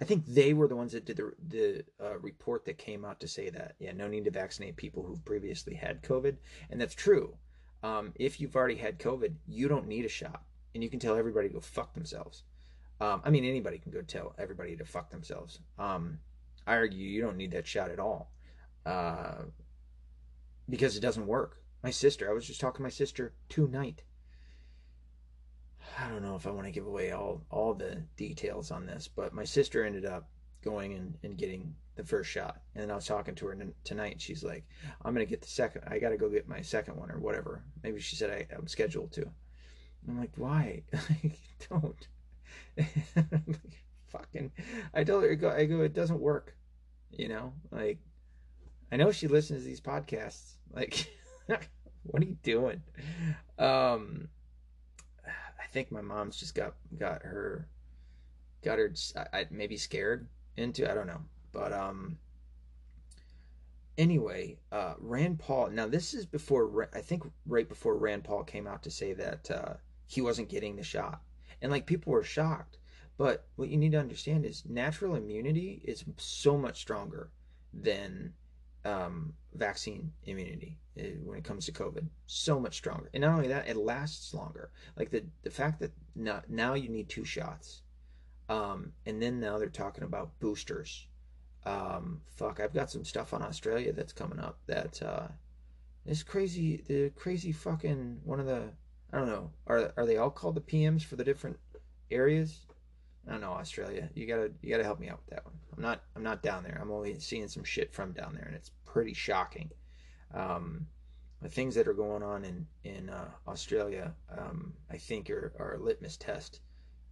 [0.00, 3.20] I think they were the ones that did the the uh, report that came out
[3.20, 3.74] to say that.
[3.78, 6.36] Yeah, no need to vaccinate people who've previously had COVID,
[6.70, 7.36] and that's true
[7.82, 10.42] um, if you've already had COVID, you don't need a shot,
[10.74, 12.42] and you can tell everybody to go fuck themselves.
[13.00, 15.60] Um, I mean, anybody can go tell everybody to fuck themselves.
[15.78, 16.18] Um,
[16.66, 18.32] I argue you don't need that shot at all
[18.84, 19.42] uh,
[20.68, 21.62] because it doesn't work.
[21.82, 24.02] My sister, I was just talking to my sister tonight.
[26.00, 29.08] I don't know if I want to give away all all the details on this,
[29.08, 30.28] but my sister ended up
[30.62, 32.60] going and, and getting the first shot.
[32.74, 34.20] And then I was talking to her tonight.
[34.20, 34.64] She's like,
[35.04, 35.82] I'm going to get the second.
[35.88, 37.62] I got to go get my second one or whatever.
[37.82, 39.28] Maybe she said I, I'm scheduled to.
[40.08, 40.82] I'm like, why?
[41.68, 42.08] don't.
[44.06, 44.52] Fucking.
[44.94, 46.54] I told her, I go, I go, it doesn't work.
[47.10, 47.98] You know, like,
[48.92, 50.54] I know she listens to these podcasts.
[50.72, 51.10] Like,
[51.46, 52.82] what are you doing?
[53.58, 54.28] Um,
[55.72, 57.68] think my mom's just got, got her,
[58.62, 58.92] got her,
[59.32, 60.26] I, maybe scared
[60.56, 62.18] into, I don't know but um,
[63.96, 65.70] anyway, uh, Rand Paul.
[65.70, 69.50] Now this is before I think right before Rand Paul came out to say that
[69.50, 69.74] uh,
[70.06, 71.22] he wasn't getting the shot,
[71.62, 72.78] and like people were shocked.
[73.16, 77.30] But what you need to understand is natural immunity is so much stronger
[77.74, 78.32] than
[78.84, 80.78] um, vaccine immunity
[81.24, 82.06] when it comes to COVID.
[82.26, 84.70] So much stronger, and not only that, it lasts longer.
[84.96, 87.82] Like the the fact that now now you need two shots,
[88.48, 91.08] um, and then now they're talking about boosters
[91.68, 95.28] um, fuck, I've got some stuff on Australia that's coming up that uh,
[96.06, 96.82] is crazy.
[96.86, 98.70] The crazy fucking one of the
[99.12, 99.50] I don't know.
[99.66, 101.58] Are are they all called the PMs for the different
[102.10, 102.66] areas?
[103.26, 104.08] I don't know Australia.
[104.14, 105.54] You gotta you gotta help me out with that one.
[105.76, 106.78] I'm not I'm not down there.
[106.80, 109.70] I'm only seeing some shit from down there, and it's pretty shocking.
[110.34, 110.86] Um,
[111.40, 115.74] the things that are going on in in uh, Australia, um, I think, are, are
[115.74, 116.60] a litmus test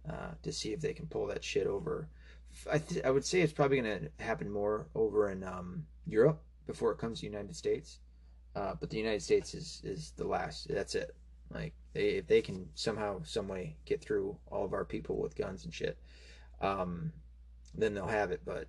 [0.09, 2.09] uh, to see if they can pull that shit over
[2.69, 6.41] I th- I would say it's probably going to happen more over in um, Europe
[6.65, 7.99] before it comes to the United States.
[8.55, 10.67] Uh, but the United States is is the last.
[10.69, 11.15] That's it.
[11.53, 15.35] Like they if they can somehow some way get through all of our people with
[15.35, 15.97] guns and shit,
[16.61, 17.11] um,
[17.75, 18.41] then they'll have it.
[18.45, 18.67] But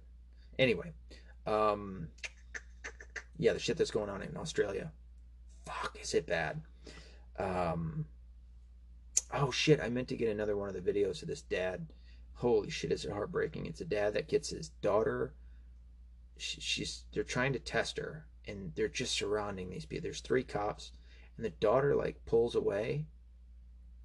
[0.59, 0.93] anyway,
[1.47, 2.09] um,
[3.38, 4.92] yeah, the shit that's going on in Australia,
[5.64, 6.61] fuck, is it bad?
[7.38, 8.07] Um,
[9.33, 11.87] oh shit, I meant to get another one of the videos of this dad.
[12.35, 13.66] Holy shit, is it heartbreaking?
[13.66, 15.35] It's a dad that gets his daughter.
[16.37, 20.03] She, she's they're trying to test her, and they're just surrounding these people.
[20.03, 20.92] There's three cops,
[21.37, 23.07] and the daughter like pulls away,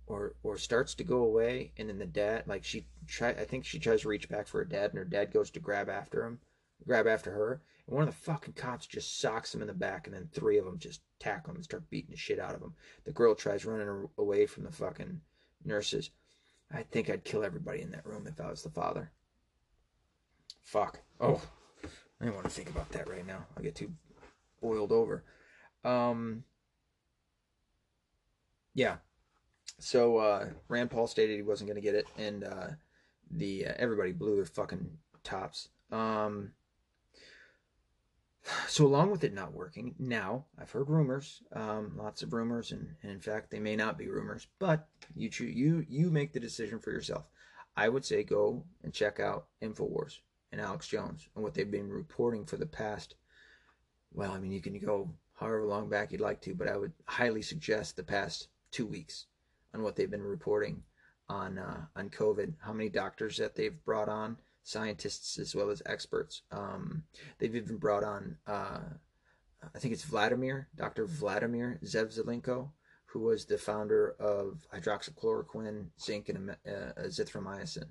[0.08, 3.30] or or starts to go away, and then the dad like she try.
[3.30, 5.60] I think she tries to reach back for her dad, and her dad goes to
[5.60, 6.40] grab after him,
[6.86, 10.08] grab after her, and one of the fucking cops just socks him in the back,
[10.08, 12.62] and then three of them just tackle him and start beating the shit out of
[12.62, 12.74] him.
[13.06, 15.20] The girl tries running away from the fucking
[15.66, 16.12] nurses.
[16.72, 19.12] I think I'd kill everybody in that room if I was the father.
[20.62, 21.02] Fuck.
[21.20, 21.42] Oh,
[22.22, 23.46] I don't want to think about that right now.
[23.56, 23.92] I'll get too
[24.62, 25.24] boiled over.
[25.84, 26.44] Um,
[28.74, 28.96] yeah.
[29.80, 32.68] So uh, Rand Paul stated he wasn't going to get it, and uh,
[33.30, 34.90] the uh, everybody blew their fucking
[35.24, 35.70] tops.
[35.92, 36.54] Um,
[38.68, 42.96] so along with it not working, now I've heard rumors, um, lots of rumors, and,
[43.02, 46.40] and in fact they may not be rumors, but you choo- you you make the
[46.40, 47.26] decision for yourself.
[47.76, 50.20] I would say go and check out Infowars
[50.52, 53.16] and Alex Jones and what they've been reporting for the past.
[54.14, 56.94] Well, I mean you can go however long back you'd like to, but I would
[57.06, 59.26] highly suggest the past two weeks
[59.74, 60.84] on what they've been reporting
[61.30, 65.82] on uh, on COVID, how many doctors that they've brought on scientists as well as
[65.86, 66.42] experts.
[66.52, 67.04] Um,
[67.38, 68.80] they've even brought on, uh,
[69.74, 71.06] I think it's Vladimir, Dr.
[71.06, 72.70] Vladimir Zev Zelenko,
[73.06, 77.86] who was the founder of hydroxychloroquine, zinc, and uh, azithromycin,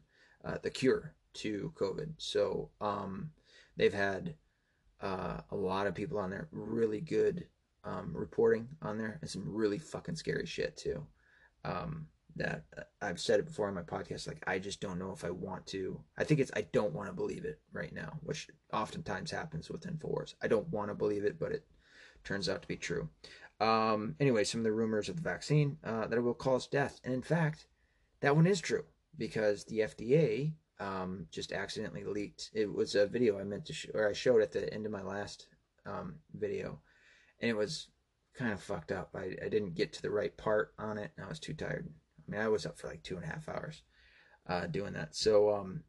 [0.44, 2.12] uh, the cure to COVID.
[2.18, 3.30] So um,
[3.76, 4.34] they've had
[5.00, 7.46] uh, a lot of people on there, really good
[7.84, 11.06] um, reporting on there, and some really fucking scary shit too.
[11.64, 12.06] Um,
[12.36, 14.26] that uh, I've said it before on my podcast.
[14.26, 16.00] Like, I just don't know if I want to.
[16.16, 19.86] I think it's, I don't want to believe it right now, which oftentimes happens with
[19.86, 20.34] Infowars.
[20.42, 21.64] I don't want to believe it, but it
[22.24, 23.08] turns out to be true.
[23.60, 27.00] Um, anyway, some of the rumors of the vaccine uh, that it will cause death.
[27.04, 27.66] And in fact,
[28.20, 28.84] that one is true
[29.16, 32.50] because the FDA um, just accidentally leaked.
[32.54, 34.92] It was a video I meant to show, or I showed at the end of
[34.92, 35.46] my last
[35.86, 36.80] um, video,
[37.40, 37.88] and it was
[38.36, 39.10] kind of fucked up.
[39.14, 41.88] I, I didn't get to the right part on it, and I was too tired.
[42.26, 43.82] I mean, I was up for like two and a half hours
[44.46, 45.14] uh, doing that.
[45.14, 45.82] So, um,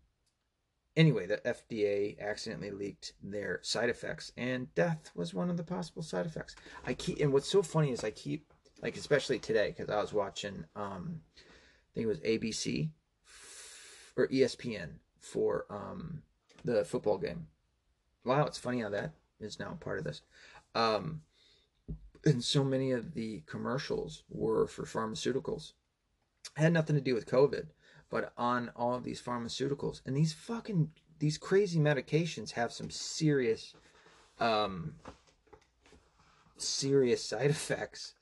[0.96, 6.04] anyway, the FDA accidentally leaked their side effects, and death was one of the possible
[6.04, 6.56] side effects.
[6.86, 10.14] I keep, and what's so funny is I keep, like, especially today, because I was
[10.14, 12.90] watching, um, I think it was ABC
[14.16, 16.22] or ESPN for um,
[16.64, 17.48] the football game.
[18.26, 20.22] Wow, it's funny how that is now part of this.
[20.76, 21.22] Um,
[22.26, 25.74] and so many of the commercials were for pharmaceuticals
[26.56, 27.68] had nothing to do with COVID,
[28.10, 33.76] but on all of these pharmaceuticals and these fucking these crazy medications have some serious,
[34.42, 34.96] um,
[36.58, 38.14] serious side effects.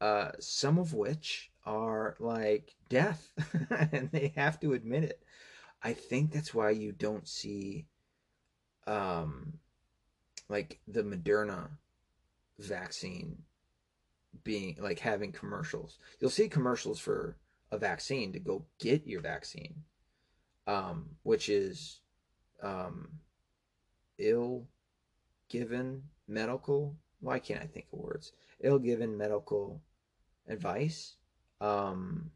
[0.00, 3.32] Uh, some of which are like death,
[3.90, 5.22] and they have to admit it.
[5.82, 7.86] I think that's why you don't see,
[8.86, 9.54] um,
[10.48, 11.70] like the Moderna
[12.58, 13.42] vaccine
[14.44, 15.98] being like having commercials.
[16.20, 17.36] You'll see commercials for
[17.70, 19.82] a vaccine to go get your vaccine,
[20.66, 22.00] um, which is
[22.62, 23.08] um,
[24.18, 24.66] ill
[25.48, 26.96] given medical.
[27.20, 28.32] Why can't I think of words?
[28.60, 29.82] Ill given medical
[30.48, 31.16] advice.
[31.60, 32.30] Um,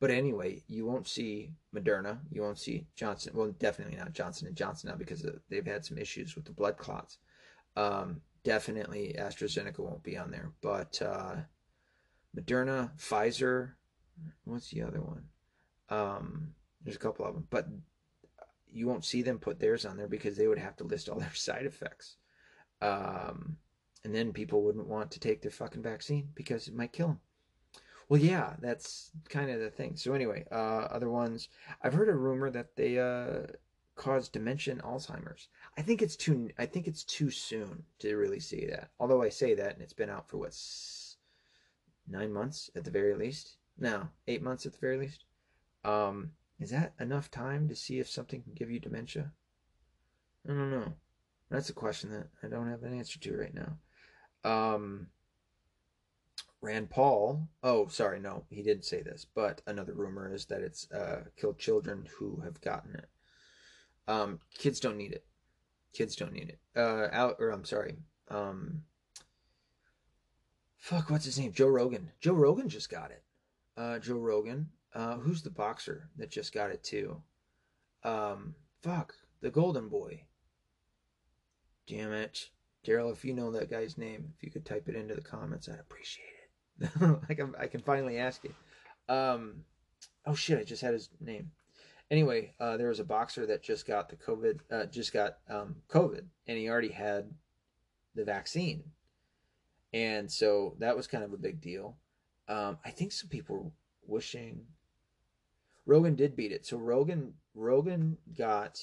[0.00, 2.18] but anyway, you won't see Moderna.
[2.30, 3.32] You won't see Johnson.
[3.36, 6.76] Well, definitely not Johnson and Johnson now because they've had some issues with the blood
[6.76, 7.18] clots.
[7.76, 11.36] Um, definitely AstraZeneca won't be on there, but uh,
[12.36, 13.72] Moderna, Pfizer,
[14.44, 15.24] what's the other one?
[15.88, 17.66] Um, there's a couple of them, but
[18.72, 21.18] you won't see them put theirs on there because they would have to list all
[21.20, 22.16] their side effects.
[22.80, 23.56] Um,
[24.04, 27.20] and then people wouldn't want to take their fucking vaccine because it might kill them.
[28.08, 29.96] Well, yeah, that's kind of the thing.
[29.96, 31.48] So anyway, uh, other ones.
[31.82, 33.46] I've heard a rumor that they uh,
[33.94, 35.48] cause dementia and Alzheimer's.
[35.78, 36.50] I think it's too.
[36.58, 38.90] I think it's too soon to really see that.
[38.98, 40.52] Although I say that, and it's been out for what
[42.08, 43.56] nine months at the very least.
[43.78, 45.24] No, eight months at the very least.
[45.84, 49.32] Um, is that enough time to see if something can give you dementia?
[50.48, 50.92] I don't know.
[51.50, 53.78] That's a question that I don't have an answer to right now.
[54.44, 55.08] Um,
[56.60, 57.48] Rand Paul.
[57.62, 59.26] Oh, sorry, no, he didn't say this.
[59.34, 63.08] But another rumor is that it's uh, killed children who have gotten it.
[64.06, 65.24] Um, kids don't need it.
[65.92, 66.60] Kids don't need it.
[66.76, 67.96] Uh, or I'm sorry.
[68.28, 68.82] Um,
[70.82, 71.52] fuck, what's his name?
[71.52, 72.10] Joe Rogan.
[72.20, 73.22] Joe Rogan just got it.
[73.76, 74.68] Uh, Joe Rogan.
[74.92, 77.22] Uh, who's the boxer that just got it too?
[78.02, 80.24] Um, fuck, the Golden Boy.
[81.86, 82.50] Damn it,
[82.84, 83.12] Daryl.
[83.12, 85.78] If you know that guy's name, if you could type it into the comments, I'd
[85.78, 86.26] appreciate
[86.80, 86.90] it.
[87.28, 88.52] I can I can finally ask you.
[89.08, 89.64] Um,
[90.26, 91.52] oh shit, I just had his name.
[92.10, 95.76] Anyway, uh, there was a boxer that just got the COVID, uh, just got um,
[95.88, 97.30] COVID, and he already had
[98.14, 98.84] the vaccine,
[99.92, 101.96] and so that was kind of a big deal.
[102.48, 103.70] Um, I think some people were
[104.06, 104.66] wishing
[105.86, 106.66] Rogan did beat it.
[106.66, 108.78] So Rogan Rogan got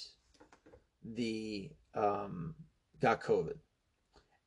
[1.03, 2.55] the um,
[2.99, 3.57] got COVID,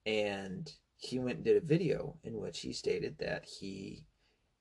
[0.07, 4.05] and he went and did a video in which he stated that he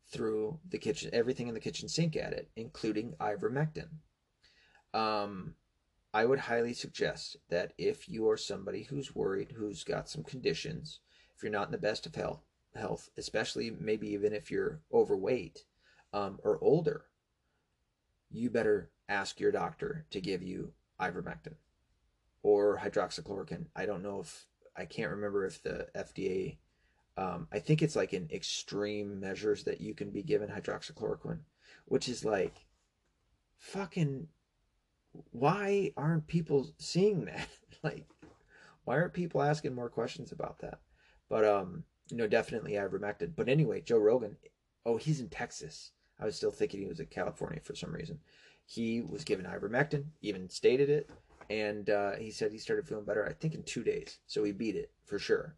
[0.10, 3.88] threw the kitchen everything in the kitchen sink at it, including ivermectin.
[4.94, 5.56] Um,
[6.14, 11.00] I would highly suggest that if you are somebody who's worried, who's got some conditions,
[11.42, 12.44] if you're not in the best of health,
[12.76, 15.66] health, especially maybe even if you're overweight
[16.14, 17.06] um, or older,
[18.30, 21.56] you better ask your doctor to give you ivermectin
[22.44, 23.66] or hydroxychloroquine.
[23.76, 24.46] I don't know if
[24.78, 26.58] I can't remember if the FDA.
[27.18, 31.40] Um, I think it's like in extreme measures that you can be given hydroxychloroquine,
[31.86, 32.68] which is like,
[33.58, 34.28] fucking,
[35.32, 37.48] why aren't people seeing that?
[37.84, 38.06] like,
[38.84, 40.78] why aren't people asking more questions about that?
[41.32, 43.32] But um, you know, definitely ivermectin.
[43.38, 44.36] But anyway, Joe Rogan,
[44.86, 45.92] oh, he's in Texas.
[46.20, 48.20] I was still thinking he was in California for some reason.
[48.66, 51.10] He was given ivermectin, even stated it,
[51.50, 53.26] and uh, he said he started feeling better.
[53.26, 55.56] I think in two days, so he beat it for sure.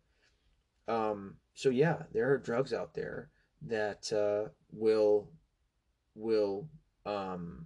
[0.88, 3.32] Um, so yeah, there are drugs out there
[3.64, 5.28] that uh, will
[6.14, 6.70] will
[7.08, 7.66] um,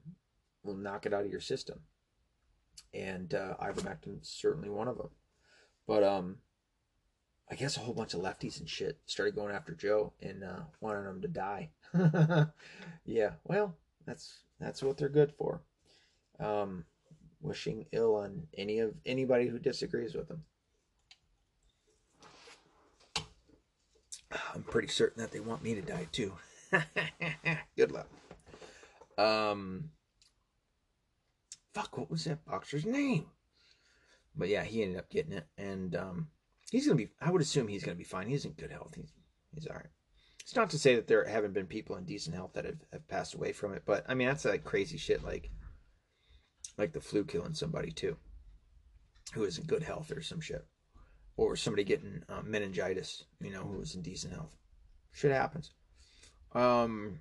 [0.63, 1.81] will knock it out of your system,
[2.93, 5.09] and uh, ivermectin is certainly one of them.
[5.85, 6.37] But um,
[7.49, 10.61] I guess a whole bunch of lefties and shit started going after Joe and uh,
[10.81, 11.69] wanting him to die.
[13.05, 13.75] yeah, well,
[14.05, 15.61] that's that's what they're good for.
[16.39, 16.85] Um,
[17.41, 20.43] wishing ill on any of anybody who disagrees with them.
[24.53, 26.33] I'm pretty certain that they want me to die too.
[27.77, 28.09] good luck.
[29.17, 29.91] Um,
[31.73, 33.25] fuck, what was that boxer's name?
[34.35, 36.27] But yeah, he ended up getting it, and um,
[36.71, 37.09] he's gonna be.
[37.21, 38.27] I would assume he's gonna be fine.
[38.27, 38.93] He's in good health.
[38.95, 39.11] He's
[39.53, 39.89] he's all right.
[40.41, 43.07] It's not to say that there haven't been people in decent health that have, have
[43.07, 45.49] passed away from it, but I mean that's like crazy shit, like
[46.77, 48.17] like the flu killing somebody too,
[49.33, 50.65] who is in good health or some shit,
[51.35, 54.55] or somebody getting um, meningitis, you know, who is in decent health.
[55.11, 55.71] Shit happens.
[56.53, 57.19] Um,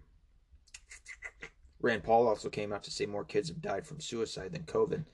[1.81, 5.05] Rand Paul also came out to say more kids have died from suicide than COVID.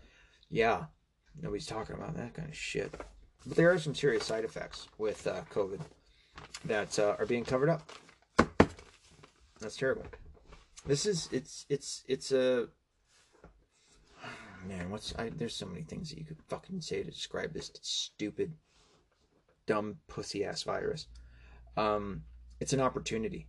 [0.50, 0.84] Yeah,
[1.40, 2.94] nobody's talking about that kind of shit.
[3.46, 5.80] But there are some serious side effects with uh, COVID
[6.64, 7.90] that uh, are being covered up.
[9.60, 10.04] That's terrible.
[10.86, 12.68] This is it's it's it's a
[14.66, 14.90] man.
[14.90, 18.52] What's I, there's so many things that you could fucking say to describe this stupid,
[19.66, 21.06] dumb pussy ass virus.
[21.76, 22.22] Um,
[22.60, 23.48] it's an opportunity,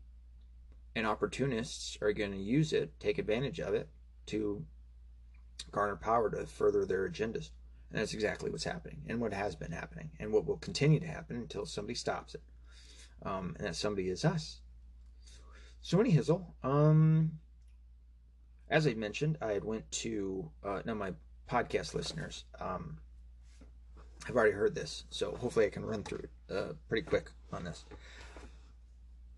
[0.96, 3.89] and opportunists are going to use it, take advantage of it
[4.28, 4.66] to
[5.72, 7.50] garner power to further their agendas.
[7.94, 11.06] And that's exactly what's happening and what has been happening and what will continue to
[11.06, 12.41] happen until somebody stops it.
[13.22, 14.62] Um, and that somebody is us.
[15.82, 17.39] So, any hizzle, um,
[18.70, 21.14] as I mentioned, I had went to, uh, now my
[21.50, 22.98] podcast listeners um,
[24.26, 27.64] have already heard this, so hopefully I can run through it uh, pretty quick on
[27.64, 27.86] this.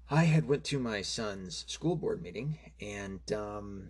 [0.10, 3.90] I had went to my son's school board meeting and um,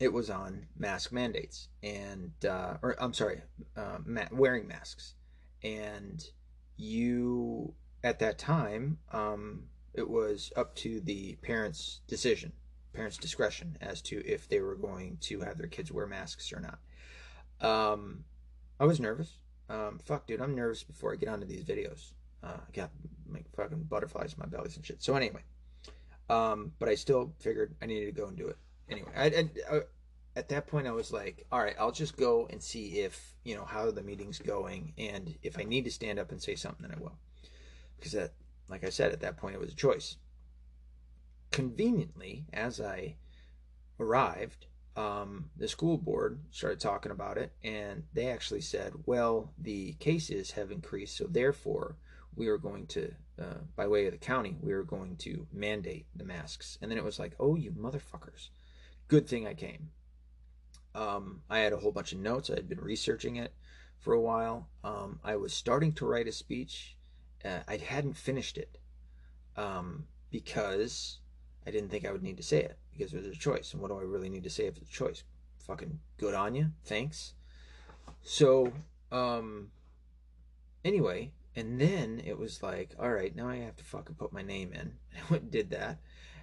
[0.00, 3.42] it was on mask mandates and uh, or I'm sorry,
[3.76, 5.14] uh, ma- wearing masks,
[5.62, 6.24] and
[6.76, 9.64] you at that time um,
[9.94, 12.52] it was up to the parents' decision,
[12.92, 16.60] parents' discretion as to if they were going to have their kids wear masks or
[16.60, 16.78] not.
[17.60, 18.24] Um,
[18.80, 19.38] I was nervous.
[19.68, 22.12] Um, fuck, dude, I'm nervous before I get onto these videos.
[22.42, 22.90] Uh, I got
[23.30, 25.02] like fucking butterflies in my bellies and shit.
[25.02, 25.42] So anyway,
[26.28, 28.56] um, but I still figured I needed to go and do it
[28.88, 29.10] anyway.
[29.16, 29.80] I, I
[30.34, 33.54] at that point I was like, all right, I'll just go and see if you
[33.54, 36.86] know how the meeting's going, and if I need to stand up and say something,
[36.86, 37.18] then I will.
[37.96, 38.32] Because that,
[38.68, 40.16] like I said, at that point it was a choice.
[41.50, 43.16] Conveniently, as I
[44.00, 44.66] arrived,
[44.96, 50.52] um, the school board started talking about it, and they actually said, well, the cases
[50.52, 51.96] have increased, so therefore
[52.34, 56.06] we are going to, uh, by way of the county, we are going to mandate
[56.16, 56.78] the masks.
[56.80, 58.48] And then it was like, oh, you motherfuckers.
[59.08, 59.90] Good thing I came.
[60.94, 62.50] Um, I had a whole bunch of notes.
[62.50, 63.54] I had been researching it
[63.98, 64.68] for a while.
[64.84, 66.96] Um, I was starting to write a speech.
[67.44, 68.78] Uh, I hadn't finished it
[69.56, 71.18] um, because
[71.66, 73.72] I didn't think I would need to say it because it was a choice.
[73.72, 75.24] And what do I really need to say if it's a choice?
[75.66, 76.72] Fucking good on you.
[76.84, 77.34] Thanks.
[78.22, 78.72] So,
[79.10, 79.70] um,
[80.84, 84.42] anyway, and then it was like, all right, now I have to fucking put my
[84.42, 84.94] name in.
[85.16, 85.98] I went and did that.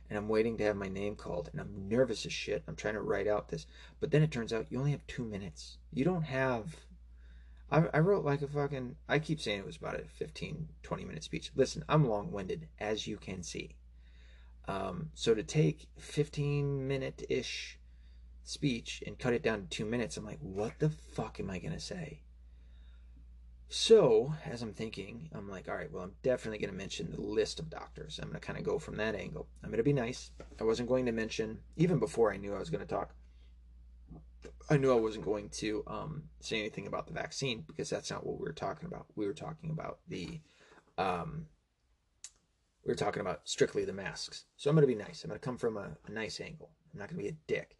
[0.10, 1.50] And I'm waiting to have my name called.
[1.52, 2.64] And I'm nervous as shit.
[2.68, 3.68] I'm trying to write out this.
[4.00, 5.78] But then it turns out you only have two minutes.
[5.94, 6.76] You don't have.
[7.72, 8.96] I, I wrote like a fucking.
[9.08, 11.52] I keep saying it was about a 15, 20 minute speech.
[11.56, 13.76] Listen, I'm long winded, as you can see.
[14.68, 17.80] Um, so to take 15 minute ish
[18.44, 21.60] speech and cut it down to two minutes, I'm like, what the fuck am I
[21.60, 22.22] going to say?
[23.72, 27.22] So, as I'm thinking, I'm like, all right, well, I'm definitely going to mention the
[27.22, 28.18] list of doctors.
[28.20, 29.48] I'm going to kind of go from that angle.
[29.64, 30.32] I'm going to be nice.
[30.60, 33.14] I wasn't going to mention, even before I knew I was going to talk,
[34.72, 38.26] I knew I wasn't going to um, say anything about the vaccine because that's not
[38.26, 39.06] what we were talking about.
[39.16, 40.42] We were talking about the,
[40.98, 41.46] um,
[42.84, 44.46] we were talking about strictly the masks.
[44.58, 45.24] So I'm going to be nice.
[45.24, 46.72] I'm going to come from a, a nice angle.
[46.92, 47.78] I'm not going to be a dick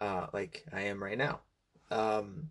[0.00, 1.40] uh, like I am right now.
[1.90, 2.48] Um,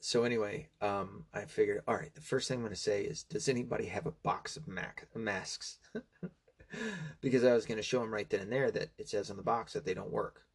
[0.00, 3.22] so anyway, um, I figured, all right, the first thing I'm going to say is,
[3.22, 5.78] does anybody have a box of mac- masks?
[7.20, 9.36] because I was going to show them right then and there that it says on
[9.36, 10.46] the box that they don't work.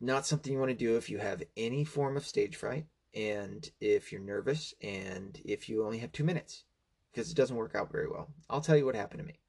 [0.00, 3.68] Not something you want to do if you have any form of stage fright and
[3.80, 6.64] if you're nervous and if you only have two minutes
[7.10, 8.28] because it doesn't work out very well.
[8.50, 9.40] I'll tell you what happened to me.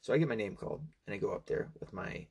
[0.00, 2.26] So I get my name called and I go up there with my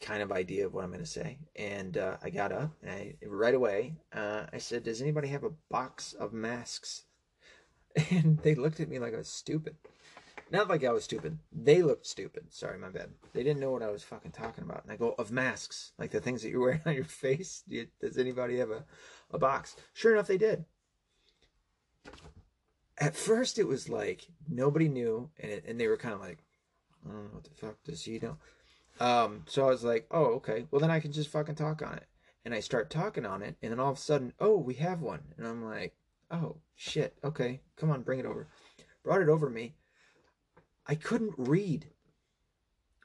[0.00, 1.38] kind of idea of what I'm going to say.
[1.56, 5.44] And uh, I got up and I, right away, uh, I said, Does anybody have
[5.44, 7.04] a box of masks?
[8.10, 9.74] And they looked at me like I was stupid.
[10.52, 11.38] Not like I was stupid.
[11.52, 12.52] They looked stupid.
[12.52, 13.10] Sorry, my bad.
[13.32, 14.82] They didn't know what I was fucking talking about.
[14.84, 17.62] And I go, Of masks, like the things that you're wearing on your face.
[17.68, 18.84] Do you, does anybody have a,
[19.32, 19.76] a box?
[19.92, 20.64] Sure enough, they did.
[22.98, 26.38] At first, it was like nobody knew, and, it, and they were kind of like,
[27.08, 28.36] oh, What the fuck does he know?
[28.98, 30.66] Um, so I was like, oh, okay.
[30.70, 32.06] Well, then I can just fucking talk on it.
[32.44, 35.02] And I start talking on it, and then all of a sudden, oh, we have
[35.02, 35.20] one.
[35.36, 35.94] And I'm like,
[36.30, 37.14] oh, shit.
[37.22, 38.48] Okay, come on, bring it over.
[39.02, 39.74] Brought it over me.
[40.86, 41.86] I couldn't read.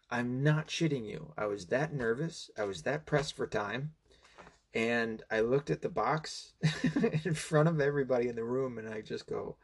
[0.09, 1.33] I'm not shitting you.
[1.37, 2.49] I was that nervous.
[2.57, 3.91] I was that pressed for time.
[4.73, 6.53] And I looked at the box
[7.25, 9.57] in front of everybody in the room, and I just go,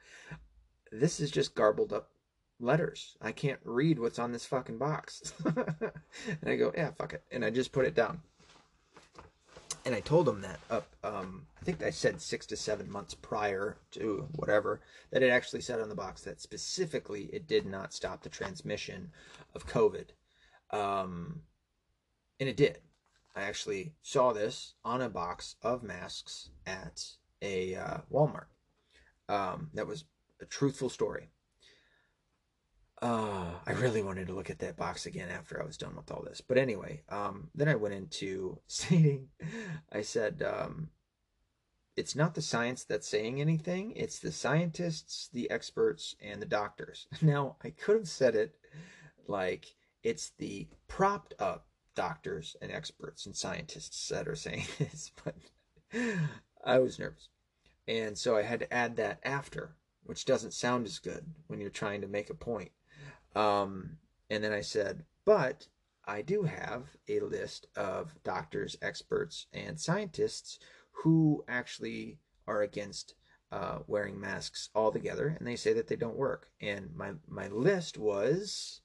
[0.91, 2.09] this is just garbled up
[2.61, 3.17] letters.
[3.21, 5.33] I can't read what's on this fucking box.
[5.45, 7.23] and I go, yeah, fuck it.
[7.31, 8.21] And I just put it down.
[9.83, 13.15] And I told him that up, um, I think I said six to seven months
[13.15, 14.81] prior to whatever,
[15.11, 19.09] that it actually said on the box that specifically it did not stop the transmission
[19.55, 20.09] of COVID.
[20.69, 21.41] Um,
[22.39, 22.79] and it did.
[23.35, 27.03] I actually saw this on a box of masks at
[27.41, 28.47] a uh, Walmart.
[29.29, 30.03] Um, that was
[30.41, 31.29] a truthful story.
[33.01, 36.11] Uh, I really wanted to look at that box again after I was done with
[36.11, 36.39] all this.
[36.39, 39.29] But anyway, um, then I went into stating,
[39.91, 40.89] I said, um,
[41.97, 47.07] it's not the science that's saying anything, it's the scientists, the experts, and the doctors.
[47.21, 48.55] Now, I could have said it
[49.27, 49.65] like
[50.03, 55.35] it's the propped up doctors and experts and scientists that are saying this, but
[56.63, 57.29] I was nervous.
[57.87, 61.69] And so I had to add that after, which doesn't sound as good when you're
[61.69, 62.71] trying to make a point.
[63.35, 63.97] Um,
[64.29, 65.67] and then I said, but
[66.05, 70.59] I do have a list of doctors, experts, and scientists
[71.03, 73.15] who actually are against
[73.51, 76.49] uh, wearing masks altogether, and they say that they don't work.
[76.61, 78.81] And my my list was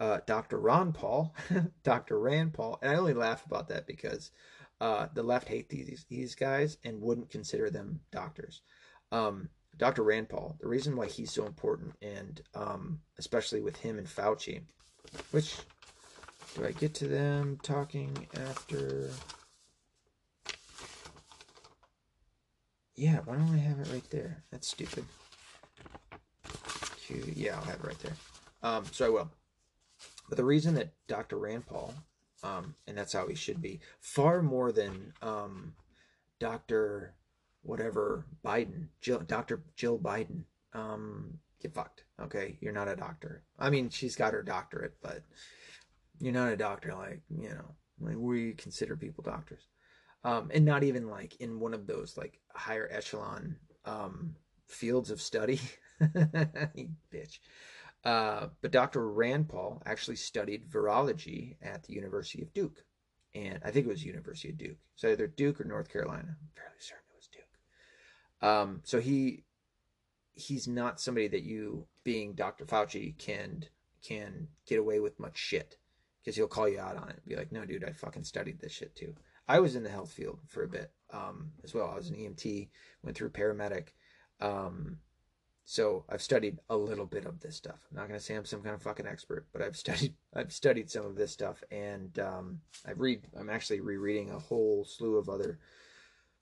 [0.00, 0.58] uh, Dr.
[0.58, 1.34] Ron Paul,
[1.82, 2.18] Dr.
[2.18, 4.30] Rand Paul, and I only laugh about that because
[4.80, 8.62] uh, the left hate these these guys and wouldn't consider them doctors.
[9.12, 10.02] Um, Dr.
[10.02, 14.62] Rand Paul, the reason why he's so important, and um, especially with him and Fauci,
[15.30, 15.56] which
[16.54, 19.10] do I get to them talking after?
[22.94, 24.44] Yeah, why don't I have it right there?
[24.52, 25.04] That's stupid.
[27.08, 28.14] Yeah, I'll have it right there.
[28.62, 29.30] Um, so I will.
[30.28, 31.36] But the reason that Dr.
[31.36, 31.92] Rand Paul,
[32.42, 35.74] um, and that's how he should be, far more than um,
[36.38, 37.14] Dr
[37.64, 39.62] whatever Biden, Jill, Dr.
[39.76, 42.04] Jill Biden, um, get fucked.
[42.20, 43.42] Okay, you're not a doctor.
[43.58, 45.22] I mean, she's got her doctorate, but
[46.20, 46.94] you're not a doctor.
[46.94, 49.66] Like you know, like we consider people doctors,
[50.22, 54.36] um, and not even like in one of those like higher echelon um,
[54.68, 55.60] fields of study.
[56.00, 57.38] bitch.
[58.04, 59.08] Uh, but Dr.
[59.08, 62.84] Rand Paul actually studied virology at the University of Duke.
[63.34, 64.76] And I think it was University of Duke.
[64.94, 66.28] So either Duke or North Carolina.
[66.28, 67.03] I'm fairly certain.
[68.44, 69.44] Um, so he
[70.34, 72.66] he's not somebody that you, being Dr.
[72.66, 73.64] Fauci, can
[74.06, 75.78] can get away with much shit.
[76.22, 77.26] Because he'll call you out on it.
[77.26, 79.14] Be like, no, dude, I fucking studied this shit too.
[79.46, 81.90] I was in the health field for a bit um, as well.
[81.90, 82.68] I was an EMT,
[83.02, 83.88] went through paramedic.
[84.40, 84.98] Um,
[85.66, 87.78] so I've studied a little bit of this stuff.
[87.90, 90.90] I'm not gonna say I'm some kind of fucking expert, but I've studied I've studied
[90.90, 93.22] some of this stuff, and um, I read.
[93.38, 95.58] I'm actually rereading a whole slew of other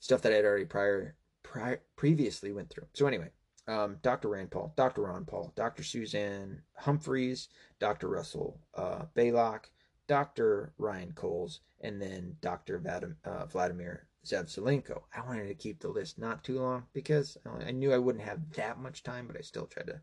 [0.00, 1.14] stuff that I had already prior,
[1.52, 2.86] prior previously went through.
[2.94, 3.28] So anyway,
[3.68, 4.28] um, Dr.
[4.30, 5.02] Rand Paul, Dr.
[5.02, 5.84] Ron Paul, Dr.
[5.84, 7.48] Suzanne Humphries,
[7.78, 8.08] Dr.
[8.08, 9.68] Russell uh, Blaylock,
[10.08, 10.72] Dr.
[10.78, 12.80] Ryan Coles, and then Dr.
[12.80, 15.02] Vadim, uh, Vladimir Zev Zelenko.
[15.14, 17.36] I wanted to keep the list not too long because
[17.66, 20.00] I knew I wouldn't have that much time, but I still tried to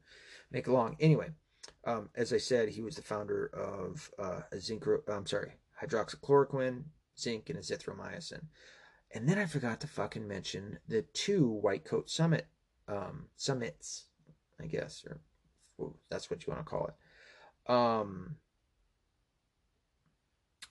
[0.52, 0.97] make it long.
[1.00, 1.30] Anyway,
[1.86, 4.86] um, as I said, he was the founder of uh, zinc.
[5.12, 6.84] I'm sorry, hydroxychloroquine,
[7.18, 8.41] zinc, and azithromycin.
[9.12, 12.47] And then I forgot to fucking mention the two White Coat Summit
[12.88, 14.05] um, summits,
[14.62, 15.22] I guess, or
[15.78, 17.72] well, that's what you want to call it.
[17.72, 18.36] Um,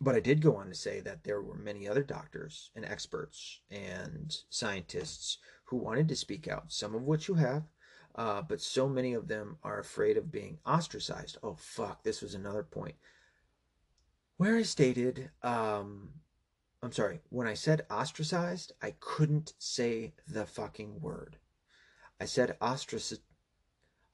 [0.00, 3.60] but I did go on to say that there were many other doctors and experts
[3.70, 7.64] and scientists who wanted to speak out, some of which you have,
[8.14, 11.38] uh, but so many of them are afraid of being ostracized.
[11.42, 12.94] Oh, fuck, this was another point.
[14.36, 16.10] Where I stated, um,
[16.82, 21.36] I'm sorry, when I said ostracized, I couldn't say the fucking word.
[22.20, 23.20] I said ostraciz,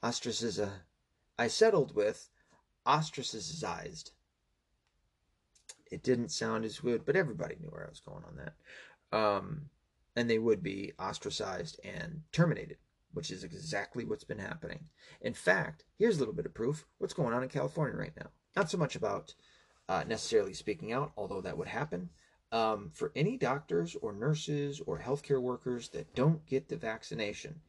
[0.02, 2.30] I settled with
[2.86, 4.10] ostracized
[5.94, 9.16] it didn't sound as good, but everybody knew where I was going on that.
[9.16, 9.70] Um,
[10.16, 12.78] and they would be ostracized and terminated,
[13.12, 14.86] which is exactly what's been happening.
[15.20, 18.30] In fact, here's a little bit of proof what's going on in California right now.
[18.56, 19.34] Not so much about
[19.88, 22.10] uh, necessarily speaking out, although that would happen.
[22.54, 27.60] Um, for any doctors or nurses or healthcare workers that don't get the vaccination,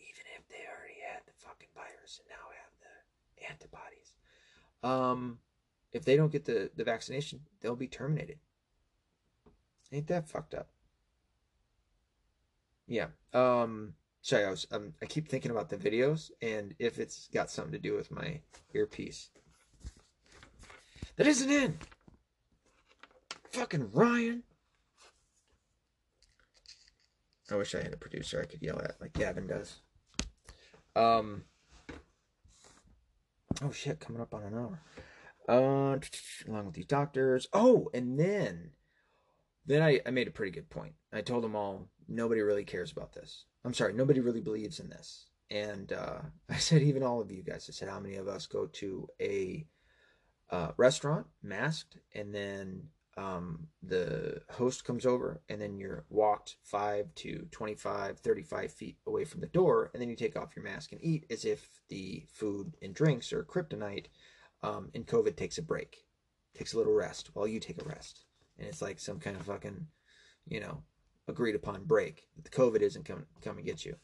[0.00, 4.16] even if they already had the fucking virus and now have the antibodies,
[4.82, 5.38] um,
[5.92, 8.38] if they don't get the, the vaccination, they'll be terminated.
[9.92, 10.68] Ain't that fucked up?
[12.86, 13.08] Yeah.
[13.34, 17.50] Um sorry, I was um, I keep thinking about the videos and if it's got
[17.50, 18.40] something to do with my
[18.72, 19.28] earpiece.
[21.16, 21.78] That isn't in.
[23.54, 24.42] Fucking Ryan.
[27.50, 29.80] I wish I had a producer I could yell at like Gavin does.
[30.96, 31.44] Um
[33.62, 34.80] Oh shit, coming up on an hour
[35.48, 35.98] uh,
[36.48, 37.46] along with these doctors.
[37.52, 38.70] Oh, and then,
[39.66, 40.94] then I, I made a pretty good point.
[41.12, 43.44] I told them all, nobody really cares about this.
[43.64, 45.28] I'm sorry, nobody really believes in this.
[45.50, 48.46] And uh, I said, even all of you guys, I said, how many of us
[48.46, 49.66] go to a
[50.50, 57.14] uh, restaurant masked and then um, the host comes over and then you're walked 5
[57.14, 60.90] to 25 35 feet away from the door and then you take off your mask
[60.90, 64.06] and eat as if the food and drinks are kryptonite
[64.64, 66.06] um, and COVID takes a break,
[66.54, 68.24] takes a little rest while you take a rest,
[68.58, 69.86] and it's like some kind of fucking,
[70.48, 70.82] you know,
[71.28, 72.28] agreed upon break.
[72.42, 73.96] The COVID isn't coming come and get you.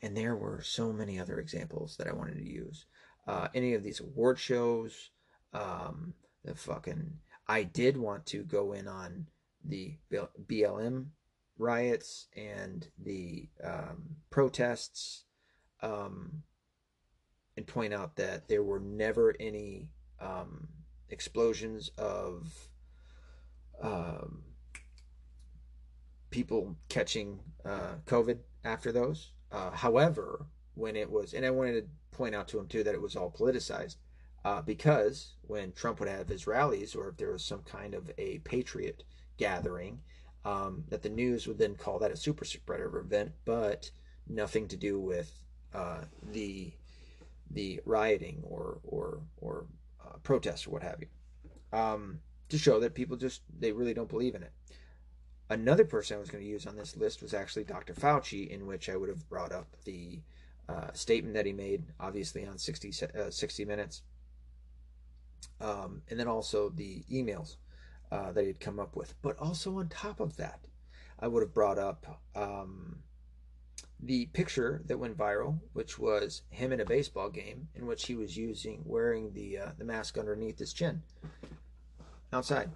[0.00, 2.86] And there were so many other examples that I wanted to use.
[3.26, 5.10] Uh, any of these award shows,
[5.52, 7.18] um, the fucking.
[7.48, 9.28] I did want to go in on
[9.64, 9.96] the
[10.46, 11.06] BLM
[11.58, 15.24] riots and the um, protests.
[15.80, 16.42] Um,
[17.58, 19.90] and point out that there were never any
[20.20, 20.68] um,
[21.10, 22.52] explosions of
[23.82, 24.44] um,
[26.30, 29.32] people catching uh, COVID after those.
[29.50, 32.94] Uh, however, when it was, and I wanted to point out to him too that
[32.94, 33.96] it was all politicized
[34.44, 38.10] uh, because when Trump would have his rallies or if there was some kind of
[38.18, 39.04] a patriot
[39.36, 40.00] gathering,
[40.44, 43.90] um, that the news would then call that a super spreader event, but
[44.28, 45.30] nothing to do with
[45.74, 46.72] uh, the
[47.50, 49.66] the rioting or or or
[50.04, 54.08] uh, protests or what have you, um, to show that people just they really don't
[54.08, 54.52] believe in it.
[55.50, 57.94] Another person I was going to use on this list was actually Dr.
[57.94, 60.20] Fauci, in which I would have brought up the
[60.68, 64.02] uh, statement that he made, obviously on 60, uh, 60 Minutes,
[65.60, 67.56] um, and then also the emails
[68.10, 69.14] uh, that he had come up with.
[69.22, 70.60] But also on top of that,
[71.18, 73.00] I would have brought up um,
[74.00, 78.14] the picture that went viral, which was him in a baseball game, in which he
[78.14, 81.02] was using wearing the uh, the mask underneath his chin
[82.32, 82.70] outside,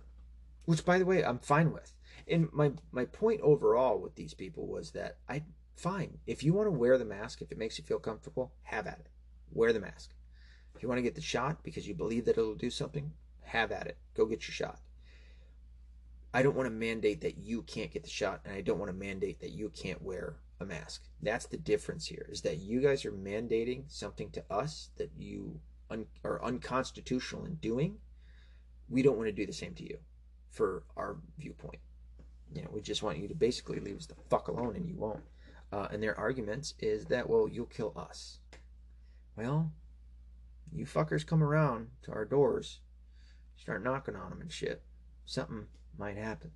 [0.64, 1.94] which by the way I'm fine with.
[2.28, 5.44] And my my point overall with these people was that I
[5.76, 6.18] fine.
[6.26, 8.98] If you want to wear the mask, if it makes you feel comfortable, have at
[9.00, 9.08] it.
[9.52, 10.10] Wear the mask.
[10.82, 13.12] If you want to get the shot because you believe that it'll do something,
[13.42, 13.98] have at it.
[14.16, 14.80] Go get your shot.
[16.34, 18.90] I don't want to mandate that you can't get the shot, and I don't want
[18.90, 21.04] to mandate that you can't wear a mask.
[21.22, 25.60] That's the difference here, is that you guys are mandating something to us that you
[25.88, 27.98] un- are unconstitutional in doing.
[28.88, 29.98] We don't want to do the same to you
[30.50, 31.78] for our viewpoint.
[32.52, 34.96] You know, we just want you to basically leave us the fuck alone, and you
[34.96, 35.22] won't.
[35.70, 38.40] Uh, and their arguments is that, well, you'll kill us.
[39.36, 39.70] Well,
[40.74, 42.80] you fuckers come around to our doors,
[43.56, 44.82] start knocking on them and shit.
[45.26, 45.66] Something
[45.98, 46.52] might happen.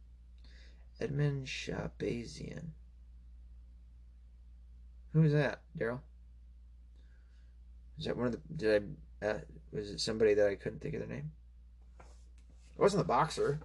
[1.01, 2.69] Edmund Shabazian.
[5.13, 6.01] Who is that, Daryl?
[7.99, 8.41] Is that one of the?
[8.55, 8.83] Did
[9.23, 9.27] I?
[9.27, 9.39] Uh,
[9.73, 11.33] was it somebody that I couldn't think of their name?
[11.99, 13.61] It wasn't the boxer.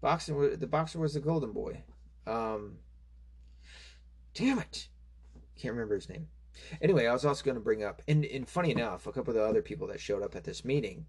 [0.00, 0.36] Boxing.
[0.36, 1.82] wa- The boxer was the Golden Boy.
[2.26, 2.78] Um.
[4.32, 4.88] Damn it!
[5.58, 6.28] Can't remember his name.
[6.80, 9.36] Anyway, I was also going to bring up, and, and funny enough, a couple of
[9.36, 11.06] the other people that showed up at this meeting,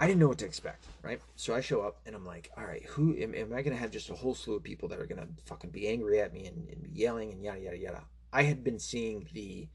[0.00, 1.20] I didn't know what to expect, right?
[1.36, 3.80] So I show up and I'm like, all right, who am, am I going to
[3.80, 6.32] have just a whole slew of people that are going to fucking be angry at
[6.32, 8.02] me and, and be yelling and yada, yada, yada.
[8.32, 9.68] I had been seeing the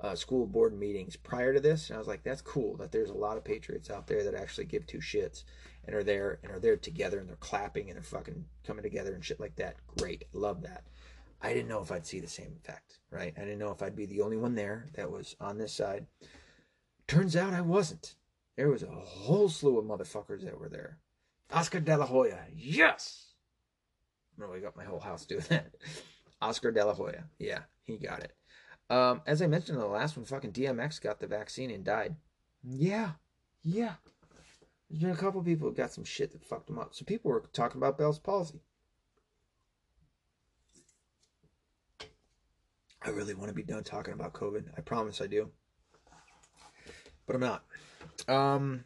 [0.00, 3.10] uh, school board meetings prior to this, and I was like, that's cool that there's
[3.10, 5.44] a lot of patriots out there that actually give two shits
[5.84, 9.14] and are there and are there together and they're clapping and they're fucking coming together
[9.14, 9.76] and shit like that.
[9.98, 10.24] Great.
[10.32, 10.84] Love that.
[11.42, 13.32] I didn't know if I'd see the same effect, right?
[13.36, 16.06] I didn't know if I'd be the only one there that was on this side.
[17.06, 18.14] Turns out I wasn't.
[18.56, 20.98] There was a whole slew of motherfuckers that were there.
[21.52, 23.32] Oscar De La Hoya, yes!
[24.36, 25.74] I'm gonna wake up my whole house doing that.
[26.42, 28.32] Oscar De La Hoya, yeah, he got it.
[28.90, 32.16] Um, as I mentioned in the last one, fucking DMX got the vaccine and died.
[32.62, 33.12] Yeah,
[33.62, 33.94] yeah.
[34.88, 36.94] There's been a couple people who got some shit that fucked them up.
[36.94, 38.60] So people were talking about Bell's palsy.
[43.02, 44.64] I really want to be done talking about COVID.
[44.76, 45.50] I promise I do.
[47.26, 47.64] But I'm not.
[48.28, 48.84] Um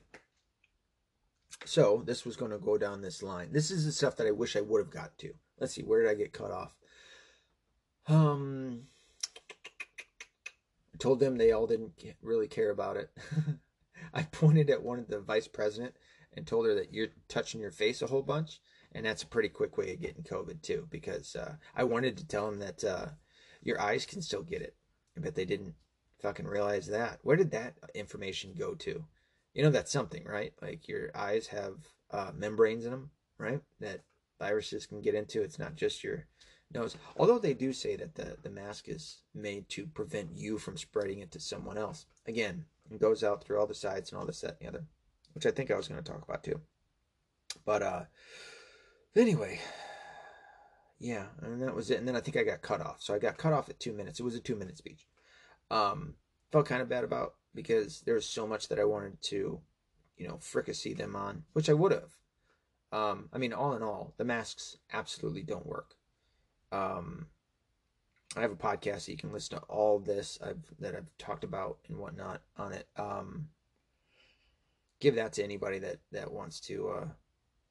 [1.67, 3.49] so this was going to go down this line.
[3.51, 5.33] This is the stuff that I wish I would have got to.
[5.59, 6.75] Let's see, where did I get cut off?
[8.07, 8.83] Um
[10.95, 11.93] I told them they all didn't
[12.23, 13.11] really care about it.
[14.15, 15.95] I pointed at one of the vice president
[16.33, 18.61] and told her that you're touching your face a whole bunch,
[18.93, 20.87] and that's a pretty quick way of getting COVID too.
[20.91, 23.07] Because uh, I wanted to tell him that uh,
[23.65, 24.77] your eyes can still get it,
[25.17, 25.75] but they didn't
[26.21, 27.19] fucking realize that.
[27.23, 29.05] Where did that information go to?
[29.55, 30.53] You know that's something, right?
[30.63, 31.75] Like your eyes have
[32.11, 33.61] uh, membranes in them, right?
[33.81, 34.03] That
[34.39, 35.43] viruses can get into.
[35.43, 36.27] It's not just your
[36.73, 36.97] nose.
[37.17, 41.21] Although they do say that the, the mask is made to prevent you from spreading
[41.21, 42.07] it to someone else.
[42.27, 44.85] Again, it goes out through all the sides and all this, that, and the other,
[45.33, 46.61] which I think I was going to talk about too.
[47.65, 48.03] But uh,
[49.17, 49.61] anyway,
[50.99, 51.99] yeah, and that was it.
[51.99, 53.03] And then I think I got cut off.
[53.03, 54.21] So I got cut off at two minutes.
[54.21, 55.07] It was a two minute speech.
[55.71, 56.15] Um,
[56.53, 59.61] felt kind of bad about because there was so much that I wanted to,
[60.17, 62.13] you know, fricassee them on, which I would have.
[62.93, 65.95] Um, I mean, all in all, the masks absolutely don't work.
[66.71, 67.27] Um,
[68.37, 71.45] I have a podcast so you can listen to all this I've that I've talked
[71.45, 72.89] about and whatnot on it.
[72.97, 73.49] Um,
[75.01, 77.09] give that to anybody that that wants to uh,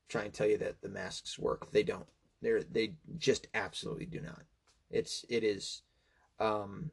[0.07, 1.71] try and tell you that the masks work.
[1.71, 2.07] They don't.
[2.43, 4.43] They're they just absolutely do not.
[4.89, 5.81] It's it is,
[6.39, 6.91] um,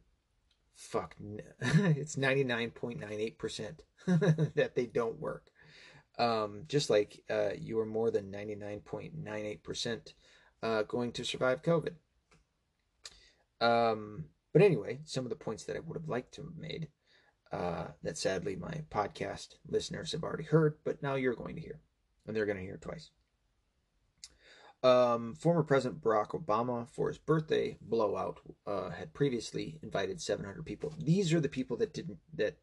[0.74, 1.16] fuck.
[1.60, 5.46] It's ninety nine point nine eight percent that they don't work.
[6.18, 10.14] Um, just like uh, you are more than ninety nine point nine eight percent
[10.62, 11.94] uh, going to survive COVID.
[13.60, 16.88] Um, but anyway, some of the points that I would have liked to have made
[17.52, 21.80] uh, that sadly my podcast listeners have already heard, but now you're going to hear,
[22.26, 23.10] and they're going to hear twice.
[24.82, 30.94] Um, former President Barack Obama, for his birthday blowout, uh, had previously invited 700 people.
[30.98, 32.56] These are the people that didn't that.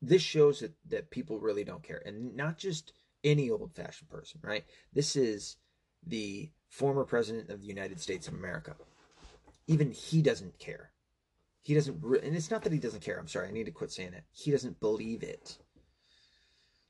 [0.00, 2.92] This shows that that people really don't care, and not just
[3.24, 4.64] any old-fashioned person, right?
[4.92, 5.56] This is
[6.06, 8.76] the former president of the United States of America.
[9.66, 10.90] Even he doesn't care.
[11.62, 13.18] He doesn't, re- and it's not that he doesn't care.
[13.18, 14.24] I'm sorry, I need to quit saying it.
[14.32, 15.56] He doesn't believe it.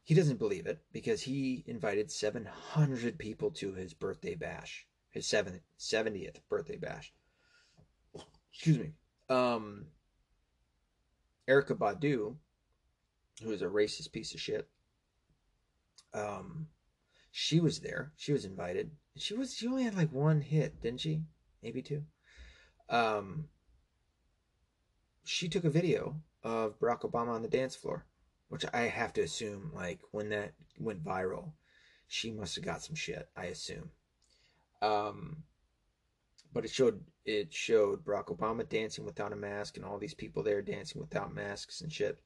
[0.05, 5.63] He doesn't believe it because he invited 700 people to his birthday bash, his seventh,
[5.79, 7.13] 70th birthday bash.
[8.53, 8.93] Excuse me.
[9.31, 9.87] Um,
[11.49, 12.37] Erykah Badu,
[13.43, 14.69] who is a racist piece of shit,
[16.13, 16.69] um,
[17.33, 18.13] she was there.
[18.17, 18.91] She was invited.
[19.17, 19.55] She was.
[19.55, 21.23] She only had like one hit, didn't she?
[21.63, 22.05] Maybe two.
[22.89, 23.49] Um,
[25.25, 28.07] she took a video of Barack Obama on the dance floor,
[28.55, 31.55] which I have to assume, like when that went viral,
[32.07, 33.29] she must have got some shit.
[33.37, 33.91] I assume.
[34.81, 35.43] Um,
[36.53, 40.45] but it showed it showed Barack Obama dancing without a mask and all these people
[40.45, 42.21] there dancing without masks and shit.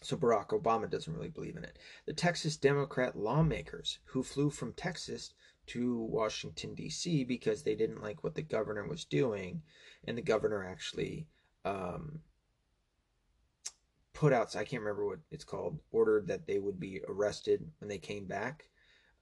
[0.00, 1.78] So Barack Obama doesn't really believe in it.
[2.06, 5.34] The Texas Democrat lawmakers who flew from Texas
[5.66, 7.24] to Washington D.C.
[7.24, 9.60] because they didn't like what the governor was doing,
[10.06, 11.28] and the governor actually
[11.66, 12.20] um,
[14.22, 17.88] put out I can't remember what it's called ordered that they would be arrested when
[17.88, 18.68] they came back.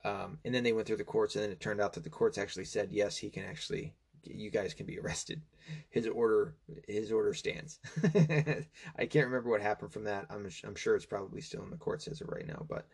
[0.04, 2.10] Um, and then they went through the courts, and then it turned out that the
[2.10, 3.94] courts actually said yes, he can actually,
[4.24, 5.40] you guys can be arrested.
[5.88, 6.54] His order,
[6.86, 7.80] his order stands.
[8.98, 10.26] I can't remember what happened from that.
[10.28, 12.86] I'm, I'm sure it's probably still in the courts as of right now, but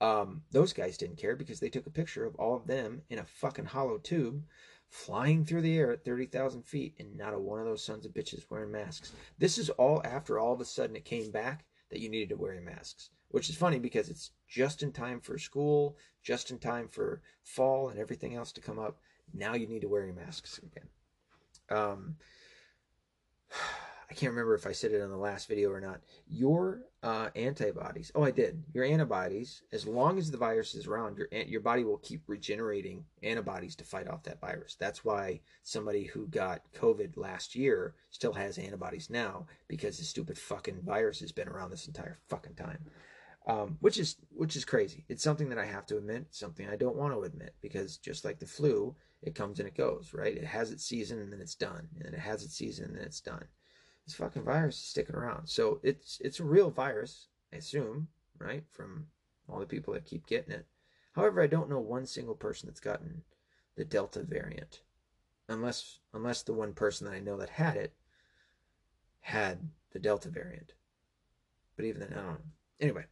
[0.00, 3.18] um, those guys didn't care because they took a picture of all of them in
[3.18, 4.42] a fucking hollow tube
[4.90, 8.12] flying through the air at 30,000 feet, and not a one of those sons of
[8.12, 9.12] bitches wearing masks.
[9.38, 12.36] This is all after all of a sudden it came back that you needed to
[12.36, 16.58] wear your masks, which is funny because it's just in time for school, just in
[16.58, 18.98] time for fall and everything else to come up.
[19.32, 20.88] Now you need to wear your masks again.
[21.70, 22.16] Um,
[24.10, 26.00] I can't remember if I said it in the last video or not.
[26.26, 28.12] Your uh, antibodies.
[28.14, 28.62] Oh, I did.
[28.74, 33.04] Your antibodies, as long as the virus is around, your your body will keep regenerating
[33.22, 34.76] antibodies to fight off that virus.
[34.78, 40.36] That's why somebody who got COVID last year still has antibodies now because the stupid
[40.36, 42.84] fucking virus has been around this entire fucking time.
[43.46, 45.06] Um, which is which is crazy.
[45.08, 46.26] It's something that I have to admit.
[46.30, 49.74] Something I don't want to admit because just like the flu, it comes and it
[49.74, 50.12] goes.
[50.12, 50.36] Right?
[50.36, 52.96] It has its season and then it's done, and then it has its season and
[52.96, 53.46] then it's done
[54.10, 55.48] this fucking virus is sticking around.
[55.48, 58.08] So it's it's a real virus, I assume,
[58.38, 58.64] right?
[58.72, 59.06] From
[59.48, 60.66] all the people that keep getting it.
[61.12, 63.22] However, I don't know one single person that's gotten
[63.76, 64.82] the Delta variant,
[65.48, 67.92] unless unless the one person that I know that had it
[69.20, 70.72] had the Delta variant.
[71.76, 72.38] But even then, I don't know.
[72.80, 73.04] Anyway,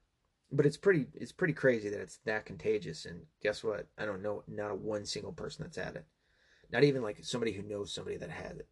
[0.50, 3.04] but it's pretty it's pretty crazy that it's that contagious.
[3.04, 3.86] And guess what?
[3.96, 6.06] I don't know not a one single person that's had it.
[6.72, 8.68] Not even like somebody who knows somebody that had it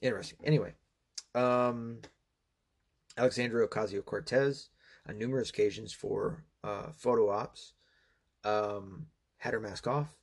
[0.00, 0.38] interesting.
[0.44, 0.74] Anyway,
[1.34, 1.98] um,
[3.16, 4.70] Alexandria Ocasio Cortez,
[5.08, 7.72] on numerous occasions for uh, photo ops,
[8.44, 9.06] um,
[9.38, 10.16] had her mask off,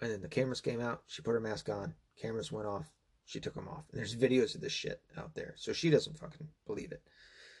[0.00, 1.02] and then the cameras came out.
[1.06, 1.94] She put her mask on.
[2.20, 2.90] Cameras went off.
[3.24, 3.84] She took them off.
[3.90, 5.54] And there's videos of this shit out there.
[5.56, 7.02] So she doesn't fucking believe it.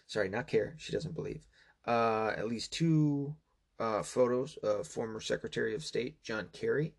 [0.06, 0.74] Sorry, not care.
[0.78, 1.46] She doesn't believe.
[1.86, 3.34] Uh, at least two
[3.78, 6.94] uh, photos of former Secretary of State John Kerry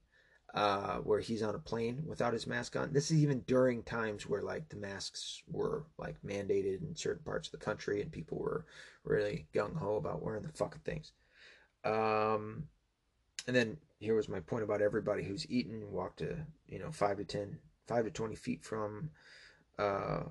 [0.58, 2.92] uh, where he's on a plane without his mask on.
[2.92, 7.48] This is even during times where like the masks were like mandated in certain parts
[7.48, 8.66] of the country and people were
[9.04, 11.12] really gung ho about wearing the fucking things.
[11.86, 12.64] Um,
[13.46, 16.36] and then here was my point about everybody who's eaten walked to
[16.68, 19.12] you know five to ten, five to twenty feet from
[19.78, 20.24] uh,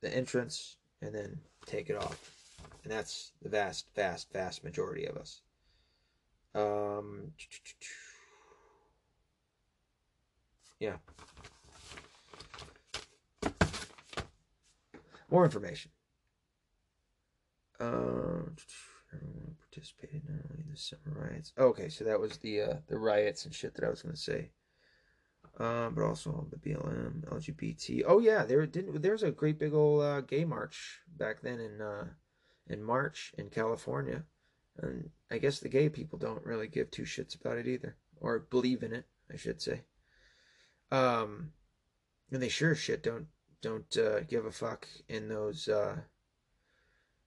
[0.00, 2.32] the entrance and then take it off.
[2.82, 5.40] And that's the vast, vast, vast majority of us.
[6.56, 7.30] Um,
[10.84, 10.96] yeah.
[15.30, 15.90] More information.
[17.80, 18.44] Uh,
[19.12, 21.52] everyone participated not only in the summer riots.
[21.58, 24.50] okay, so that was the uh, the riots and shit that I was gonna say.
[25.58, 28.02] Um, but also the BLM, LGBT.
[28.06, 29.00] Oh yeah, there didn't.
[29.02, 32.08] There's a great big old uh, gay march back then in uh,
[32.68, 34.24] in March in California,
[34.82, 38.40] and I guess the gay people don't really give two shits about it either, or
[38.50, 39.82] believe in it, I should say.
[40.90, 41.52] Um,
[42.30, 43.26] and they sure shit don't
[43.62, 45.96] don't uh, give a fuck in those uh,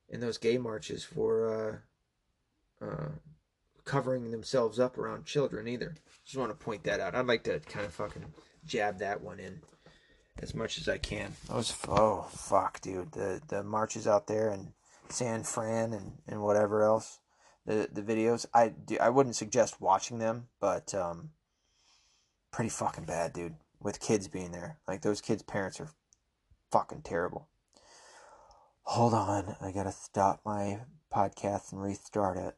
[0.09, 1.83] in those gay marches for
[2.81, 3.09] uh, uh,
[3.83, 5.95] covering themselves up around children either.
[6.25, 7.15] Just want to point that out.
[7.15, 8.25] I'd like to kind of fucking
[8.65, 9.61] jab that one in
[10.41, 11.33] as much as I can.
[11.47, 13.11] Those oh fuck, dude.
[13.13, 14.73] The the marches out there in
[15.09, 17.19] San Fran and, and whatever else.
[17.65, 18.45] The the videos.
[18.53, 21.31] I do, I wouldn't suggest watching them, but um,
[22.51, 23.55] pretty fucking bad, dude.
[23.79, 25.89] With kids being there, like those kids' parents are
[26.71, 27.47] fucking terrible.
[28.83, 30.79] Hold on, I gotta stop my
[31.13, 32.55] podcast and restart it.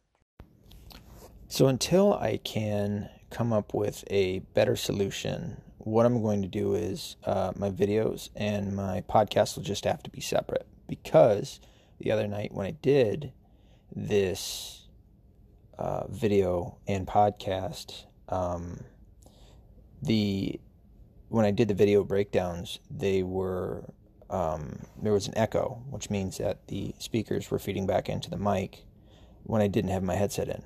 [1.48, 6.76] So until I can come up with a better solution, what I'm going to do
[6.76, 11.60] is uh, my videos and my podcast will just have to be separate because
[12.00, 13.34] the other night when I did
[13.96, 14.88] this
[15.78, 18.82] uh, video and podcast, um,
[20.02, 20.60] the
[21.30, 23.94] when I did the video breakdowns, they were
[24.30, 28.38] um, there was an echo, which means that the speakers were feeding back into the
[28.38, 28.86] mic
[29.44, 30.64] when I didn't have my headset in.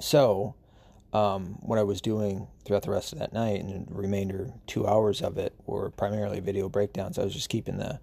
[0.00, 0.54] So,
[1.12, 4.86] um, what I was doing throughout the rest of that night and the remainder two
[4.86, 7.18] hours of it were primarily video breakdowns.
[7.18, 7.98] I was just keeping the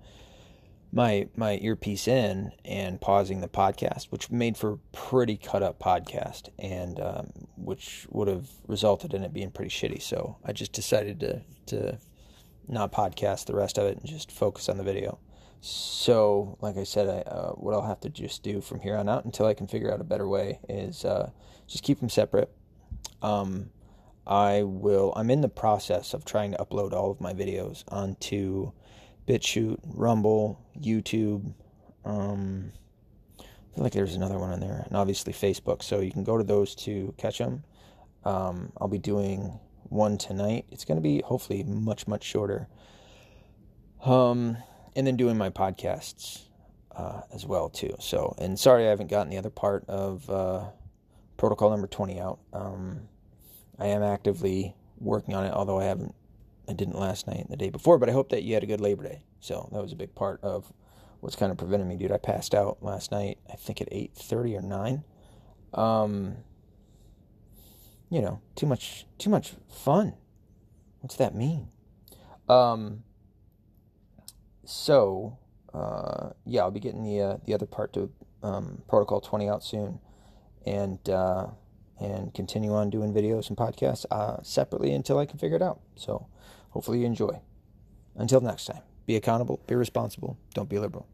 [0.96, 5.78] my my earpiece in and pausing the podcast, which made for a pretty cut up
[5.78, 7.28] podcast, and um,
[7.58, 10.02] which would have resulted in it being pretty shitty.
[10.02, 12.00] So I just decided to to
[12.68, 15.20] not podcast the rest of it and just focus on the video.
[15.60, 19.10] So, like I said, I, uh, what I'll have to just do from here on
[19.10, 21.32] out until I can figure out a better way is uh,
[21.68, 22.52] just keep them separate.
[23.22, 23.72] Um,
[24.26, 25.12] I will.
[25.16, 28.72] I'm in the process of trying to upload all of my videos onto
[29.28, 31.54] BitChute, Rumble, YouTube.
[32.04, 32.72] Um,
[33.40, 35.84] I feel like there's another one in there, and obviously Facebook.
[35.84, 37.64] So you can go to those to catch them.
[38.24, 39.60] Um, I'll be doing
[39.90, 40.66] one tonight.
[40.72, 42.68] It's going to be hopefully much much shorter.
[44.04, 44.58] Um,
[44.96, 46.44] and then doing my podcasts
[46.96, 47.96] uh, as well too.
[48.00, 50.66] So, and sorry I haven't gotten the other part of uh,
[51.38, 52.40] protocol number twenty out.
[52.54, 53.10] Um,
[53.78, 56.16] I am actively working on it, although I haven't.
[56.68, 58.68] I didn't last night and the day before, but I hope that you had a
[58.68, 59.24] good Labor Day.
[59.40, 60.74] So that was a big part of
[61.20, 62.12] what's kind of preventing me, dude.
[62.12, 63.38] I passed out last night.
[63.52, 65.04] I think at eight thirty or nine.
[65.74, 66.38] Um,
[68.10, 70.14] you know, too much, too much fun.
[71.02, 71.70] What's that mean?
[72.50, 73.04] Um.
[74.64, 75.38] So,
[75.74, 78.12] uh, yeah, I'll be getting the uh, the other part to
[78.42, 80.00] um, Protocol Twenty out soon,
[80.66, 81.08] and.
[81.10, 81.48] Uh,
[81.98, 85.80] and continue on doing videos and podcasts uh, separately until I can figure it out.
[85.96, 86.28] So
[86.76, 87.40] hopefully you enjoy.
[88.16, 91.04] Until next time, be accountable, be responsible, don't be liberal.